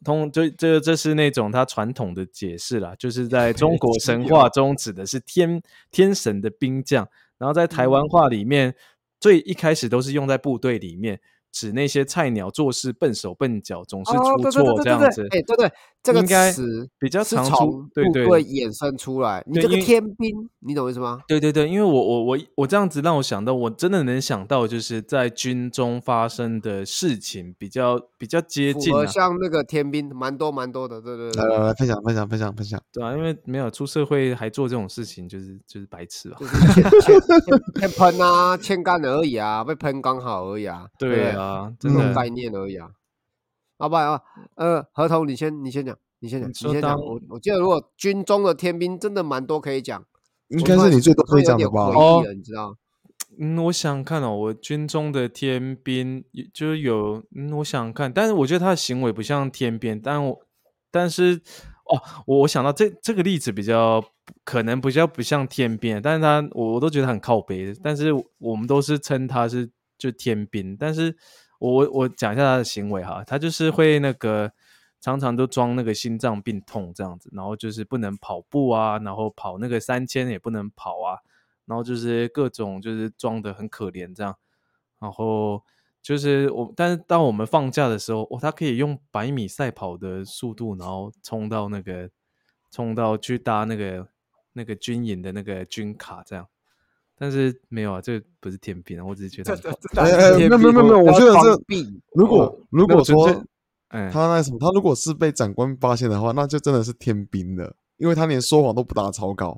[0.03, 8.73] 通这这这是那种他传统的解释啦，就是 在中国神话中指的是天天神的兵将，然后在台湾话里面
[9.19, 11.19] 最一开始都是用在部队里面。
[11.51, 15.27] 指那些菜鸟做事笨手笨脚，总是哦，出错对对对这样子。
[15.31, 19.43] 哎，对对，这个应该词比较常出对对队衍生出来。
[19.45, 21.19] 你这个天兵，你懂我意思吗？
[21.27, 32.81] 对对对，因为我我我我这样子让我想到，我真的能想到，就是在军中发生的事情比较比较接近啊，像那个天兵，蛮多蛮多的，对对对对，来来来，分享分享分享分享。
[32.91, 36.37] 对啊，因为没有出社会还做这种事情，就是就是白痴啊。
[36.39, 37.19] 就是欠欠
[37.79, 42.91] 欠喷啊，欠干而已啊，被喷刚好而已啊，对啊啊，这种概念而已啊。
[43.79, 44.21] 要不然啊，
[44.55, 46.81] 呃，合同你先你先讲，你先讲，你先讲。
[46.81, 50.05] 当我我记得如果军中的天兵真的蛮多可以讲，
[50.49, 51.85] 应该是你最多可以讲的吧？
[51.85, 52.77] 哦了，你知道？
[53.39, 56.23] 嗯，我想想看哦，我军中的天兵
[56.53, 60.39] 就是有，嗯，我想想看，但是我觉得他的行为不像天兵，但我
[60.91, 61.41] 但是
[61.85, 64.03] 哦，我我想到这这个例子比较
[64.43, 71.15] 可能比较不像天兵，但是他我我都觉得很靠背，但是我们都是称他是就天兵，但是
[71.59, 74.51] 我我讲一下他的行为哈，他就是会那个
[74.99, 81.19] 常常都装那个心脏病痛这样子，然后就是不能跑步啊，然后跑那个三千也不能跑啊，
[81.65, 84.35] 然后就是各种就是装的很可怜这样，
[84.99, 85.61] 然后。
[86.03, 92.09] 就是我，但是当我们放假的时候，哦，他可以用百米赛跑的速度，然后冲到那个，
[92.71, 94.07] 冲到去搭那个
[94.53, 96.47] 那个军营的那个军卡这样。
[97.21, 99.55] 但是没有啊，这不是天兵啊，我只是觉得，
[100.39, 101.61] 没有没有没有，我觉得这
[102.15, 103.27] 如果如果说，
[103.89, 109.55] 哎，他那什么，他如果是被长官发现的话，那就真的是天兵了，因为他连说谎都不打草稿。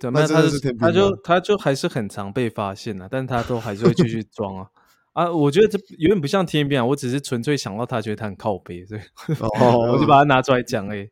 [0.00, 4.66] 对，那他是他就他就还是很常被发现啊，但是他都还是会继续 装啊。
[5.12, 9.00] 啊，我觉得这有点不像天兵啊，我只是纯粹想到他觉得他很靠背，所以
[9.60, 10.88] 我就把它拿出来讲。
[10.88, 11.06] 哎，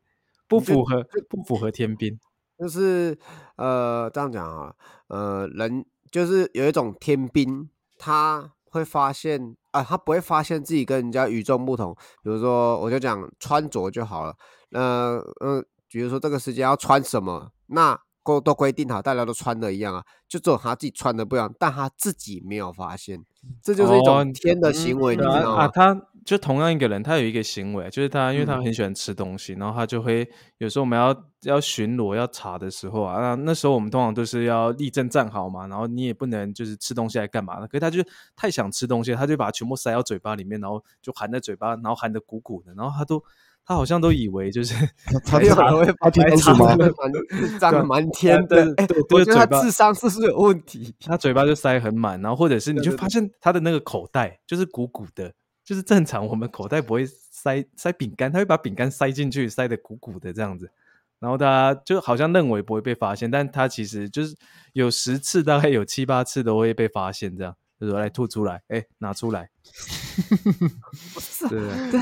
[0.48, 2.18] 不符合，不符合天兵。
[2.59, 3.18] 就是
[3.57, 4.72] 呃，这样讲啊，
[5.12, 11.94] 呃，人就是有一种天兵，他会发现啊，他不会发现自己跟人家与众不同。
[12.22, 14.35] 比如说，我就讲穿着就好了。
[14.70, 18.01] 那嗯，比如说这个时间要穿什么，那。
[18.25, 23.20] 都都规定好，大家都穿的一样啊，就只有他自己穿的不一样，但他自己没有发现，
[23.61, 25.66] 这就是一种天的行为，你知道吗？
[25.66, 25.92] 他
[26.24, 38.02] 就同样一个人，他有一个行为，就是他，因为他很喜欢吃东西，然后他就会有时候我们要要巡逻要查的时候啊，那那时候我们通常都是要立正站好嘛，然后你也不能就是吃东西来干嘛的，可是他就
[38.37, 43.22] 太想吃东西，他就把它全部塞到嘴巴里面，然后就含在嘴巴，然后含的鼓鼓的，然后他都。
[43.64, 44.74] 他好像都以为就是
[45.24, 46.76] 他查会把智商蛮
[47.61, 48.74] 长得蛮天的，
[49.11, 50.92] 我觉得他智商是不是有问题？
[50.98, 55.32] 他嘴巴就塞很满，然后或者是你就发现他的那个口袋就是鼓鼓的，
[55.64, 60.70] 就是正常我们口袋不会塞塞饼干，他会把饼干塞进去，塞得鼓鼓的这样子，
[61.18, 64.37] 然后他就好像认为不会被发现，但他其实就是
[64.72, 69.51] 有十次大概有七八次都会被发现，这样就是来吐出来，哎，拿出来，
[71.14, 72.01] 不是对。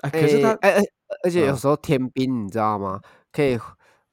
[0.00, 0.82] 哎，可是他哎哎，
[1.24, 3.00] 而且有时候天兵你知道吗？
[3.32, 3.58] 可以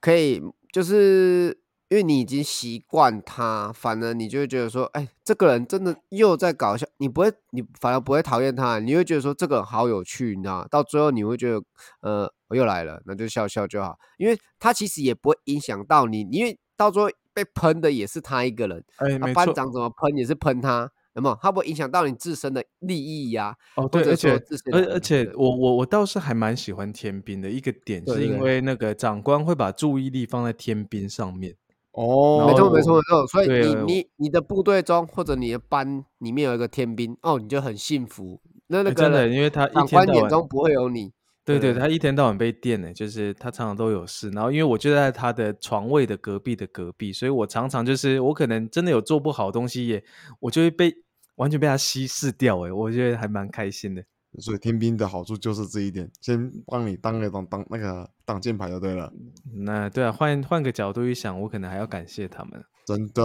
[0.01, 0.41] 可以，
[0.73, 1.55] 就是
[1.89, 10.67] 因为你已经习惯他，反而你就会觉得说，哎，这个人真的又在搞笑，你不会，你反而不会讨厌他，你会觉得说这个人好有趣，你知道？
[10.69, 11.61] 到最后你会觉得，
[12.01, 20.91] 呃，我又来了，那就笑笑就好，因为他其实也不会影响到你，因为到最后被喷的也是他一个人，哎，班长怎么喷也是喷他。
[21.15, 21.39] 有没有？
[21.41, 23.55] 它不会影响到你自身的利益呀？
[23.75, 24.31] 哦，对，而且
[24.73, 31.55] 而而且，我我我倒是还蛮喜欢天兵的一个点，是因为那个长官会把注意力放在天兵上面。
[31.95, 33.27] 哦，没错没错没错。
[33.27, 38.41] 所以你你你的部队中或者你的班里面有一个天兵，哦，你就很幸福。
[38.67, 41.11] 那那个真的，因为他长官眼中不会有你。
[41.43, 44.29] 对对，他一天到晚被电呢，就是他常常都有事。
[44.31, 50.03] 然后因为我就在他的床位的隔壁的隔壁，所以我常常就是我可能真的有做不好东西，也
[50.39, 50.93] 我就会被。
[51.35, 54.01] 完全被他稀释掉哎，我觉得还蛮开心的。
[54.39, 59.11] 所以天兵的好处就是这一点，先帮你当个当当那个挡箭牌就对了。
[59.53, 62.63] 那对啊，换换个角度一想，我可能还要感谢他们。
[62.85, 63.23] 真的，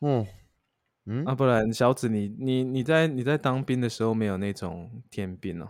[0.00, 0.26] 嗯
[1.06, 5.68] 嗯，啊，不然小紫，你你你在你在当兵的时候没有那种天兵哦？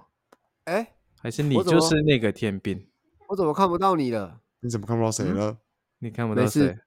[0.64, 2.86] 哎，还是你就是那个天兵？
[3.28, 4.40] 我怎么看不到你了？
[4.60, 5.58] 你怎么看不到谁了？
[5.98, 6.78] 你看不到谁？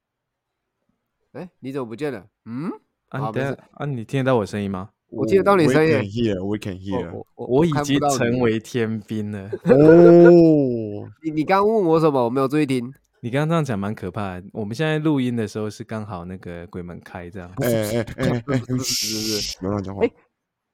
[1.33, 2.27] 哎，你怎么不见了？
[2.45, 2.71] 嗯？
[3.09, 4.91] 啊，等下啊，你听得到我声音吗？
[5.09, 5.93] 我听得到你声音。
[5.93, 7.23] We can hear, we can hear。
[7.35, 9.49] 我已经成为天兵了。
[9.65, 12.23] 哦， 你你刚问我什么？
[12.25, 12.93] 我没有注意听。
[13.21, 14.41] 你刚刚这样讲蛮可怕。
[14.53, 17.51] 我们现在录音的时候是刚好那个鬼门开这样。
[17.61, 20.03] 哎哎哎哎，是是是， 别乱讲话。
[20.05, 20.11] 哎，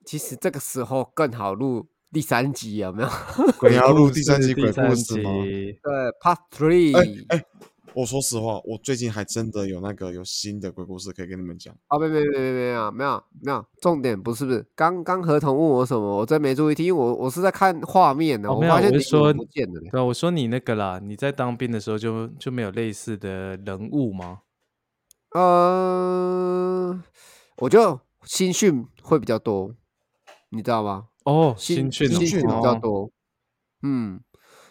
[0.06, 3.10] 其实这个时候更好录第三集，有没有？
[3.70, 5.30] 你要录第三集鬼故事吗？
[5.44, 5.78] 对
[6.22, 7.26] ，Part Three。
[7.30, 7.44] 哎。
[7.96, 11.74] 我说实话，我最近还真的有那个有新的鬼故事可以跟你们讲。
[11.88, 18.52] 啊，没没没没没有没有没有，重点不是不是，刚刚合同问我什么，我真没注意听，因为我我是在看画面呢。
[18.52, 19.80] 我发现你说不见了。
[19.92, 24.40] 对啊，我说你那个啦，你在当兵的时候就就没有类似的人物吗？
[25.36, 27.00] 呃，
[27.58, 29.76] 我就新训会比较多，
[30.50, 31.10] 你知道吗？
[31.26, 33.12] 哦，新训新训比较多。
[33.84, 34.20] 嗯，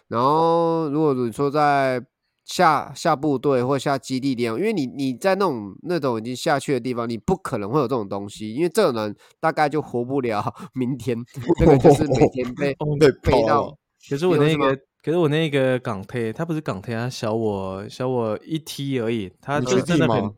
[0.08, 2.04] 然后如果你说在。
[2.52, 10.44] 下下部队或下基地练，因为你你在那种那种已经下去的地方，你不可能会有这种东西，因为这种人大概就活不了
[10.74, 11.16] 明天。
[11.58, 13.74] 这个就是每天被 被背到。
[14.10, 20.30] 可是我那个，可是我那个港推，他不是港推，他小我小我一梯而已，他就真的很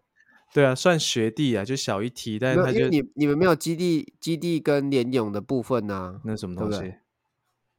[0.53, 6.21] 对啊，算学弟啊，就小一梯，但是他就你你们没有基地基地跟联勇的部分呢？
[6.25, 6.95] 那什么东西？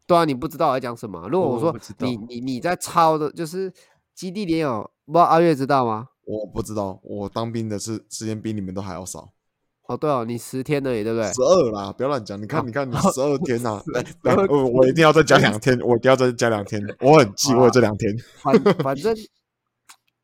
[0.06, 1.28] 对啊，你不知道我在讲什么。
[1.32, 3.72] 如果我说你你你在抄的，就是
[4.16, 6.08] 基地连有，不知道阿月知道吗？
[6.26, 9.32] 我不知道，我当兵的是时间比你们都还要少，
[9.88, 11.32] 哦，对哦，你十天而已，对不对？
[11.34, 12.42] 十二啦，不要乱讲。
[12.42, 18.16] 你看，哦你看，你十二天呐，来来，12我我一定要再加两天，我一定要再加两天，我很 记，我有这两天。
[18.42, 19.16] 反反正，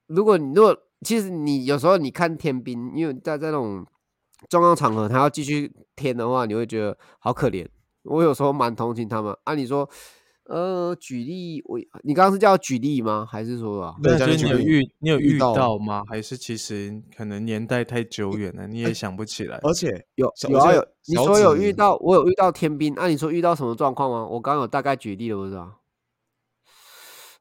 [0.07, 0.75] 如果你如果
[1.05, 3.85] 其实你有时候你看天兵，因为在在那种
[4.49, 7.67] 重要场合，他要继续天的话，你会觉得好可怜。
[8.03, 9.31] 我有时候蛮同情他们。
[9.43, 9.87] 按、啊、你说，
[10.45, 13.25] 呃，举例，我你刚刚是叫举例吗？
[13.29, 13.95] 还是说啊？
[14.01, 16.03] 对那就是你有遇你有遇遇到到吗？
[16.07, 19.57] 还是其实可能年代太久远了，你也想不起来？
[19.63, 22.93] 而且有有啊有，你说有遇到，我有遇到天兵。
[22.95, 24.25] 那、啊、你说遇到什么状况吗？
[24.25, 25.75] 我刚刚有大概举例了，不是啊？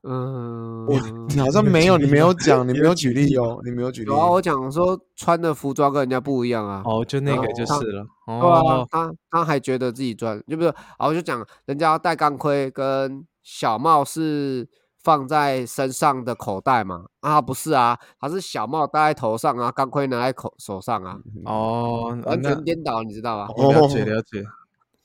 [0.02, 0.98] 嗯，我
[1.28, 4.16] 你好像没有，你没有讲，你没有举举例哦，你没有举例有。
[4.16, 6.82] 啊，我讲说穿的服装跟人家不一样啊。
[6.86, 8.06] 哦，就那个就是了。
[8.26, 11.06] 对啊哦，，他他还觉得自己赚，就不是啊？
[11.06, 14.66] 我就讲人家要戴钢盔跟小帽是
[15.02, 17.04] 放在身上的口袋嘛？
[17.20, 23.52] 啊，不是啊，他是小帽戴在头上啊，钢盔拿在口手上啊，哦，啊完全颠倒，你知道吧？
[23.56, 24.42] 哦了解哦了解。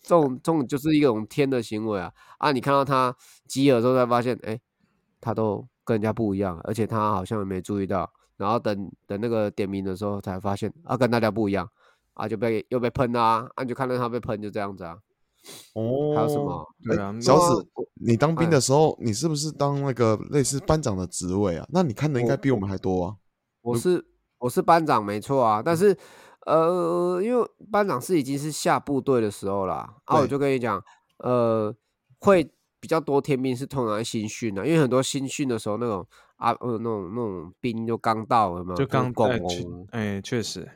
[0.02, 2.12] 这种这种就是一种天的行为啊！
[2.38, 3.16] 啊，你看到他
[3.48, 4.60] 饥饿之后才发现，哎，
[5.22, 11.70] 他都跟人家不一样，而且他好像也没注意到，然后等等那个点名的时候才发现，啊，跟大家不一样，
[12.14, 14.98] 啊，就被又被喷啦、啊，啊，你就看到他被喷，就这样子啊。
[15.76, 16.68] 哦，还有什么？
[16.84, 17.68] 对啊，小史，
[18.02, 21.68] 你当兵哎的时候，你是不是当那个类似班长的职位啊？
[21.70, 23.16] 那你看的应该比我们还多啊。
[23.62, 24.04] 我是
[24.40, 25.96] 我是班长没错啊，但是
[26.48, 30.84] 呃，因为班长是已经是下部队的时候啦，啊，我就跟你讲，
[31.20, 31.72] 呃，
[32.22, 32.52] 会
[32.86, 36.06] 比较多天兵是通常新训的，因为很多新训的时候那种
[36.36, 38.76] 啊呃那种那种兵就刚到有没有？
[38.76, 40.70] 就刚拱哎确拱，哎，确实，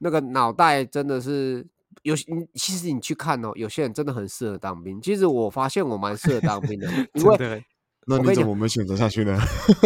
[0.00, 1.66] 那个脑袋真的是。
[2.02, 5.00] 有些你其实你去看哦，有些人真的很适合当兵。
[5.02, 7.64] 其实我发现我蛮适合当兵的，因为
[8.06, 9.36] 那你怎么没选择下去呢？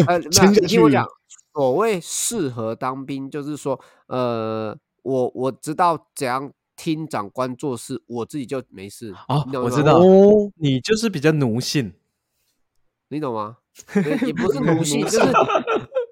[0.07, 1.07] 呃， 没有签下去你听我讲，
[1.55, 9.15] 所谓适合当兵，就是说，呃，我我知道怎样听长官做事，我自己就没事。
[9.29, 11.93] 哦我知道哦，你就是比较奴性。
[13.09, 13.59] 你懂吗？
[13.97, 15.21] 也也不是奴性， 就是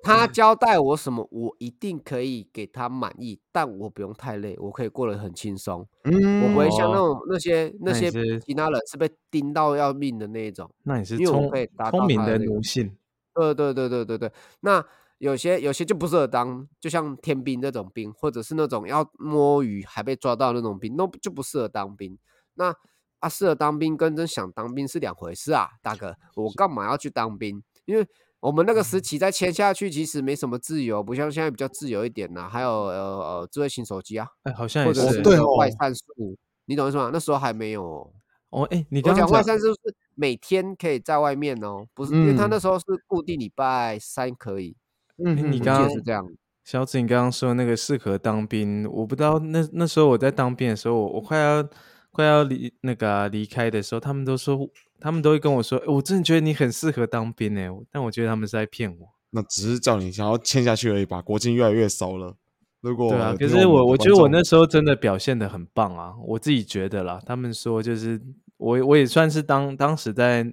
[0.02, 8.10] 他交代我什么，我一定可以给他满意，但我不用太累，我可以过得很轻松，嗯，我不会像那哦种那些那些
[8.40, 10.68] 其他人是被盯到要命的那一种。
[10.82, 11.48] 那你是因为我
[11.90, 12.96] 聪聪明的奴性。
[13.34, 14.84] 对对对对对对，那
[15.22, 22.18] 有些有些就不适合当，就像天兵这种兵，或者是那种要摸鱼还被抓到那种兵，那就不适合当兵。
[22.54, 22.74] 那
[23.20, 27.62] 啊，适合当兵跟真想当兵是两回事啊，大哥，我干嘛要去当兵？
[27.84, 28.04] 因为
[28.40, 37.10] 我们那个时期再签下去，其实没什么自由，不像现在比较自由一点呐、还有呃呃智慧型手机啊，哎，好像或也是对哦外散术，你懂意思吗？
[37.12, 38.10] 那时候还没有哦。
[38.50, 44.76] 哦，哎，你讲外散术是每天可以在外面哦，不是，因为他嗯那时候是固定礼拜三可以，
[45.18, 46.24] 嗯哎你我记刚得是这样。
[46.64, 51.68] 小紫，你刚刚说那个适合当兵，我不知道那那时候我在当兵的时候，我我快要
[52.12, 54.56] 快要离那个啊离开的时候，他们都说，
[55.00, 59.08] 他们都会跟我说，欸我真的觉得你很适合当兵哎，但我觉得他们是在骗我。
[59.30, 62.36] 那只是叫你想要签下去而已吧，国境越来越少了。
[62.80, 67.20] 如果对啊，可是我我觉得我那时候真的表现的很棒啊，我自己觉得啦。
[67.26, 68.20] 他们说就是
[68.56, 70.52] 我我也算是当当时在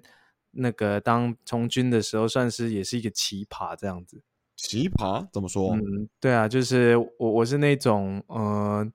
[0.51, 4.23] 那个当从军的时候，算是也是一个奇葩这样子。
[4.61, 5.71] 奇葩怎么说？
[5.75, 8.85] 嗯，对啊，就是我我是那种呃，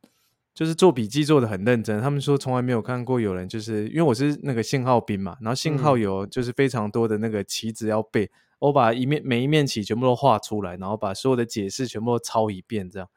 [0.54, 2.00] 就是做笔记做的很认真。
[2.00, 13.08] 他们说从来没有看过有人就是因为我是那个信号兵嘛，然后信号嗯有就是非常多的那个棋子要背，我把一面每一面棋全部都画出来，然后把所有的解释全部都抄一遍，这样，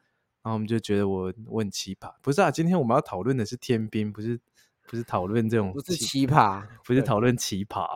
[0.42, 2.12] 然后我们就觉得我我很奇葩。
[2.22, 4.40] 不是啊，今天我们要讨论的是天兵，不是
[4.88, 7.86] 不是讨论这种不是奇葩，不是讨论奇葩。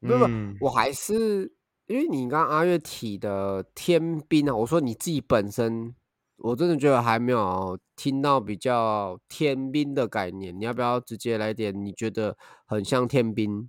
[0.00, 1.52] 不不嗯我还是
[1.90, 5.92] 因为你刚刚阿月提的天兵啊，我说你自己本身，
[6.36, 10.56] 我真的觉得还没有听到比较天兵的概念。
[10.56, 11.74] 你要不要直接来点？
[11.84, 13.68] 你觉得很像天兵，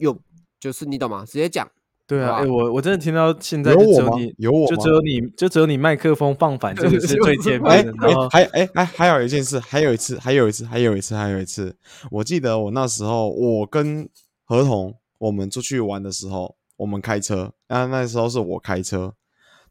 [0.00, 0.18] 又
[0.58, 1.24] 就是你懂吗？
[1.24, 1.70] 直接讲。
[2.08, 8.08] 对啊，哇哎、我我真的听到现在有我吗就只有你，有我吗就只有你，就只有你麦克风放反，这个是最天哎兵的。
[8.08, 11.76] 然后哎，还哎哎，还有一件事，还有一次，还有一次，还有一次，还有一次，
[12.10, 14.08] 我记得我那时候，我跟
[14.44, 19.14] 合同我们出去玩的时候，我们开车，那那时候是我开车，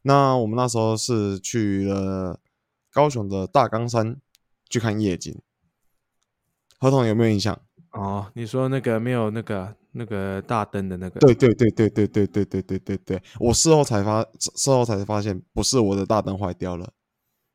[0.02, 2.38] 那我们那时候是去了
[2.92, 4.20] 高雄的大冈山
[4.68, 5.36] 去看夜景，
[6.78, 7.60] 合同有没有印象？
[7.90, 16.92] 哦，你说那个没有那个那个大灯的那个，对对对对对对对对对对对，我事后才发事后才发现，不是我的大灯坏掉了，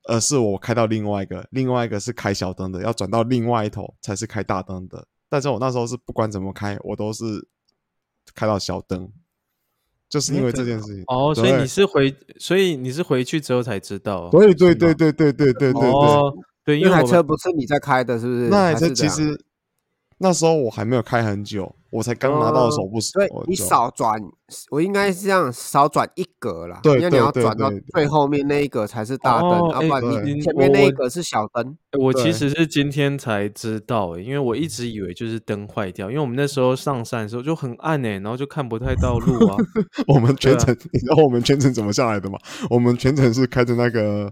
[0.09, 5.07] 而是我开到另外一个，另外一个是开小灯的，要转到另外一头才是开大灯的。
[5.29, 7.47] 但是我那时候是不管怎么开，我都是
[8.33, 9.09] 开到小灯，
[10.09, 11.03] 就是因为这件事情。
[11.07, 14.29] 哦，所以你是回，所以你是回去之后才知道。
[14.29, 16.33] 对对对对对对对对对，哦，
[16.63, 18.49] 对，因那台为我车不是你在开的，是不是？
[18.49, 19.44] 那台车还是这样其实
[20.17, 24.17] 那时候我还没有开很久，我才刚拿到手不所以你少转，
[24.71, 26.79] 我应该是这样少转一格啦。
[26.81, 31.77] 对因为你要转到最后面那一格才是大灯，哦要不然哎你前面那一格是小灯。
[31.99, 39.57] 我其对实是今天才知道诶，因为我一直以为就是灯坏掉，因为我们那时候上山的时候就很暗诶，然后就看不太到路啊。
[40.07, 42.39] 我们全程， 你知道我们全程怎么下来的吗？
[42.69, 44.31] 我们全程是开着那个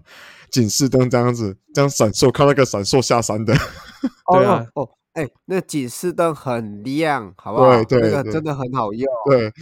[0.50, 3.54] 警示灯这样子，这样闪烁，靠那个闪烁下山的。
[4.32, 7.70] 对啊哦哦，哎，那警示灯很亮，好不好？
[7.84, 9.08] 对对那个对真的很好用。
[9.30, 9.52] 对，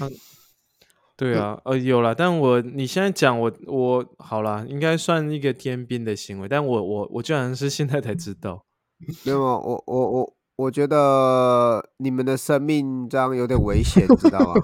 [1.17, 8.65] 对啊，呃，有了，但我你现在讲我我好了，应该算一个天兵的行为，但我我我居然是现在才知道。
[9.25, 14.55] 没有，我我我我觉得你们的生命这样有点危险，你知道吗？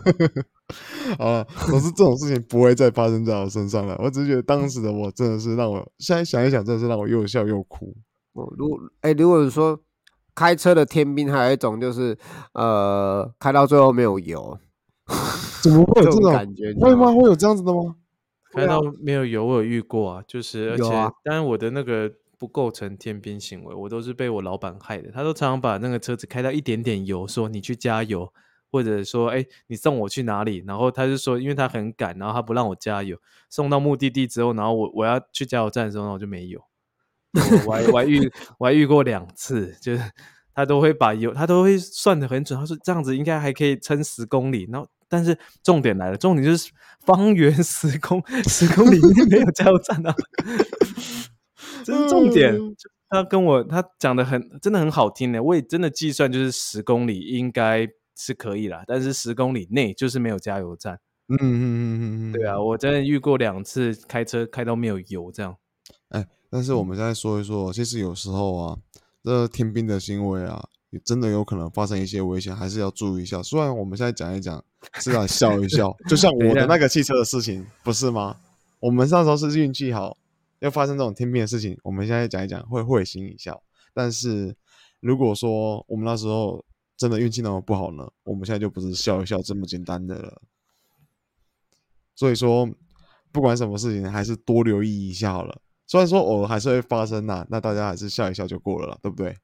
[1.19, 3.97] 啊，可是这种事情不会再发生在我身上了。
[3.99, 7.95] 我只是觉得当时的我真的是让我现在想一想，真的是让我又笑又哭。
[8.35, 9.79] 哦，如果哎，如果说
[10.39, 12.17] 开车的天兵，还有一种就是
[12.53, 14.57] 呃，开到最后没有油，
[15.61, 16.33] 怎么会有这种？
[16.33, 17.13] 感觉，会吗？
[17.13, 17.97] 会有这样子的吗？
[18.53, 22.09] 开到没有油，我有遇过啊，就是而且有啊，当然我的那个
[22.39, 25.11] 不构成天兵行为，我都是被我老板害的。
[25.11, 28.33] 他都常常把那个车子开到一点点油，说你去加油，
[28.71, 33.19] 或者说哎你送我去哪里，然后他就说因为他很赶，然后他不让我加油，
[33.51, 36.63] 送到目的地之后，然后我我要去加油站的时候，然后我就没油。
[37.35, 40.03] 我我还我还遇 我还遇过两次，就是
[40.55, 42.59] 他都会把油，他都会算的很准。
[42.59, 46.71] 他说这样子应该还可以撑十公里，然后但是重点来了，重点就是
[47.01, 48.99] 方圆十公十公里
[49.31, 50.15] 没有加油站啊，
[51.85, 52.59] 这是重点。
[53.11, 61.01] 他跟我他讲的很真的很好听的，我也真的计算就是十公里应该是可以啦，但是十公里内就是没有加油站。
[61.29, 65.57] 嗯嗯嗯嗯嗯，对啊，我真的遇过两次开车开到没有油这样。
[66.11, 68.79] 哎，但是我们现在说一说，其实有时候啊，
[69.23, 73.43] 这天兵的行为啊，也真的有可能发生一些危险，还是要注意一下。
[73.43, 78.37] 虽然我们现在讲一讲，是来笑一笑， 就像我的那个汽车的事情，不是吗？
[78.81, 80.17] 我们那时候是运气好，
[80.61, 83.63] 要发生这种天兵的事情，我们现在讲一讲会会心一笑。
[83.93, 84.57] 但是
[85.01, 86.65] 如果说我们那时候
[86.97, 90.41] 真的运气那么不好呢，我们现在就不是笑一笑这么简单的了。
[92.15, 92.69] 所以说，
[93.31, 95.61] 不管什么事情，还是多留意一下好了。
[95.89, 99.37] 虽然说偶尔还是会发生呐、那大家还是笑一笑就过了啦，对不对？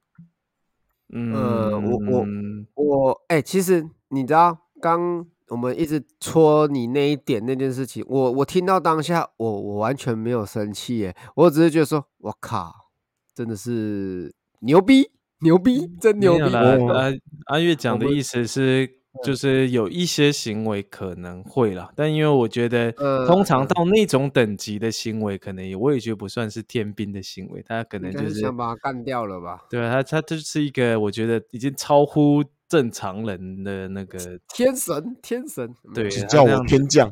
[1.13, 2.27] 嗯，呃我我
[2.75, 12.91] 我哎、其实你知道，刚我们一直戳你那一点那件事情，我我听到当下，我我完全没有生气耶，我只是觉得说，我靠，
[13.35, 16.55] 真的是牛逼牛逼，真牛逼！
[16.55, 17.13] 阿
[17.47, 29.65] 阿月讲的意思是，就是有一些行为可能会啦，但因为我觉得，呃通常到那种等级的行为，可能也我也觉得不算是天兵的行为，他可能就是是想把他干掉了吧？
[29.71, 34.19] 对啊，他他就是一个我觉得已经超乎正常人的那个，
[34.53, 37.11] 天神，天神，对只叫我天降。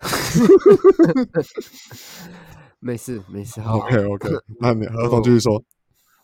[2.80, 4.28] 没事没事，OK OK，
[4.60, 5.62] 那你何总继续说。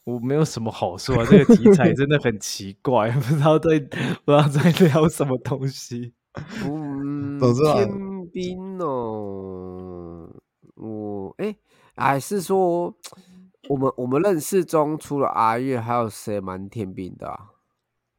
[0.04, 3.80] 我没有什么好说啊，这个题材真的很奇怪， 不知道在
[4.24, 6.12] 不知道在聊什么东西。
[6.64, 10.28] 嗯，总之啊天兵哦，
[10.74, 11.56] 我哎，
[11.96, 12.94] 还是说
[13.68, 17.38] 我们我们认识中除了阿月，还有谁蛮天兵的啊？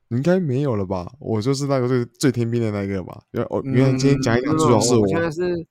[0.09, 1.11] 应该没有了吧？
[1.19, 3.21] 我就是那个最最天兵的那个吧。
[3.31, 5.29] 因为我原来今天讲一讲，没有主要是我现在。
[5.29, 5.67] 是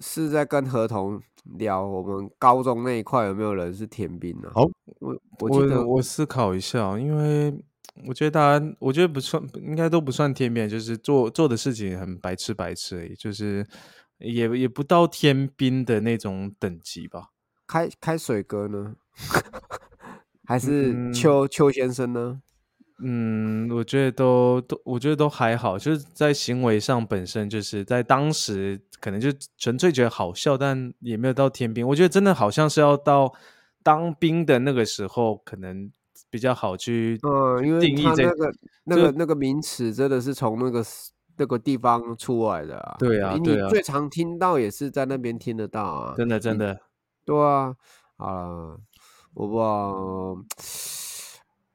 [0.00, 1.20] 是在跟合同
[1.58, 4.62] 聊我们高中那一块有没有人是天兵呢、好，
[5.00, 7.52] 我我记得我我思考一下哦，因为
[8.06, 13.66] 我觉得大家，我觉得不算，应该都不算天兵，就是做做的事情很白痴白痴而已，就是
[14.18, 17.28] 也也不到天兵的那种等级吧。
[17.66, 18.94] 开开水哥呢，
[20.46, 22.40] 还是嗯邱邱先生呢？
[23.04, 29.28] 嗯，我觉得都都，我觉得都还好，就是在行为上本身就是在当时可能就
[29.58, 31.84] 纯粹觉得好笑，但也没有到天兵。
[31.88, 33.34] 我觉得真的好像是要到
[33.82, 35.90] 当兵的那个时候，可能
[36.30, 40.84] 比较好去嗯，因为定义这他那个那个那个名词真的是从那个
[41.36, 42.94] 那个地方出来的啊。
[43.00, 46.14] 对啊你最常听到也是在那边听得到啊。
[46.16, 46.78] 真的真的。
[47.24, 47.74] 对啊，
[48.16, 48.80] 好了，
[49.34, 50.36] 我不知道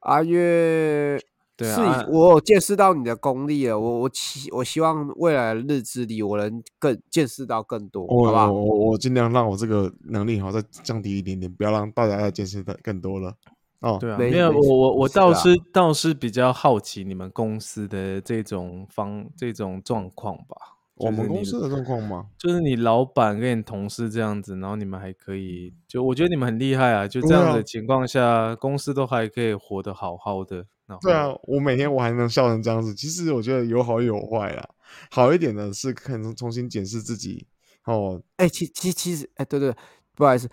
[0.00, 1.20] 阿月。
[1.66, 8.52] 是对啊以我有见识到你的功力了，我我希我希望未来的日子里我能更见识到更多，我好吧？
[8.52, 13.34] 我我我尽量让我这个能力好再降低一点点，不要让大家再见识的更多了。
[13.80, 20.77] 哦，对啊，没没有没我我我是啊倒是倒是比较好奇你们公司的这种方这种状况吧。
[20.98, 22.26] 我们公司的状况吗？
[22.38, 27.06] 就是你老板跟你同事这样子，然后你们还可以，就我觉得你们很厉害啊！
[27.06, 30.66] 就这样的情况下，公司都还可以活得好好的。
[31.02, 34.68] 对啊，我每天我还能笑成这样子，其实我觉得有好有坏啦。
[35.10, 37.46] 好一点的是可能重新检视自己
[37.84, 38.22] 哦。
[38.36, 39.74] 哎、其其其实，哎、对对，
[40.14, 40.48] 不好意思，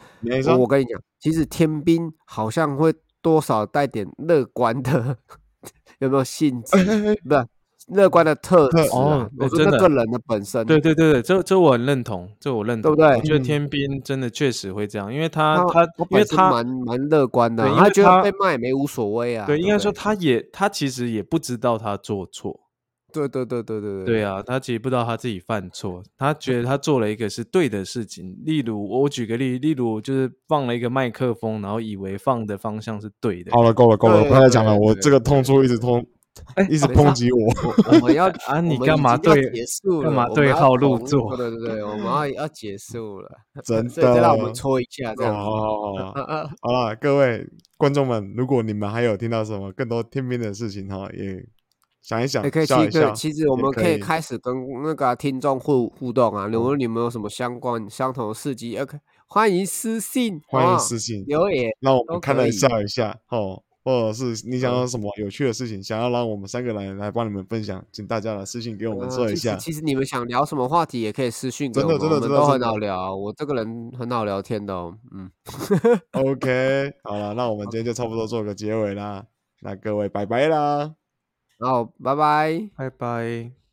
[0.49, 5.17] 我我跟你讲，其实天兵好像会多少带点乐观的，
[5.99, 6.83] 有没有性质？
[7.23, 7.47] 不是
[7.87, 9.29] 乐观的特质啊哦。
[9.37, 12.95] 我说哎真的那个人的本身，对对对对，这这我很认同，这我认同。
[12.95, 19.45] 对不对我觉得嗯天兵真的确实会这样，因为他他他因为他蛮蛮乐观的啊，因为他觉得他被骂也没无所谓啊。
[19.45, 22.61] 对，应该说他也他其实也不知道他做错。
[23.13, 28.35] 对对对对对对啊，他其实不知道他自己犯错，他觉得他做了一个是对的事情。
[28.43, 33.53] 例如，我举个例，例如就是放了一个麦克风，然后以为放的方向是对的。
[33.53, 34.77] 好了，够了，够了，对不要再讲了。
[34.77, 36.05] 我这个痛处一直痛，
[36.55, 37.39] 哎一直抨击我。
[37.91, 43.29] 我们要 啊你干嘛对结束干嘛对号入座对对对，我们要要结束了，
[43.63, 46.21] 真所以再让我们搓一下这哦样子。
[46.61, 51.45] 好了， 各位观众们，如果你们还有听到什么更多天边的事情哈，也
[52.01, 53.11] 想一想也，可以，其实笑一笑。
[53.13, 61.71] 其实我也可以们可以开始跟那个啊听众互互动啊，如果你们有什么相关相同的事迹，OK，欢迎私信，欢迎私信，留言。
[61.79, 69.55] 那我们看了笑一下哦，或者是你想嗯要什么有趣的事情，想要让我们三个人来帮你们分享，请大家来私信给我们说一下。
[69.57, 73.15] 其实你们想聊什么话题，也可以私信给真的我们，真的真的真我们都很好聊。
[73.15, 75.29] 我这个人很好聊天的哦，嗯，
[76.11, 79.23] OK，好了，那我们今天就差不多做个结尾啦。
[79.61, 80.95] 那各位拜拜啦。
[81.59, 82.69] 然后拜拜。
[82.75, 83.64] 拜拜。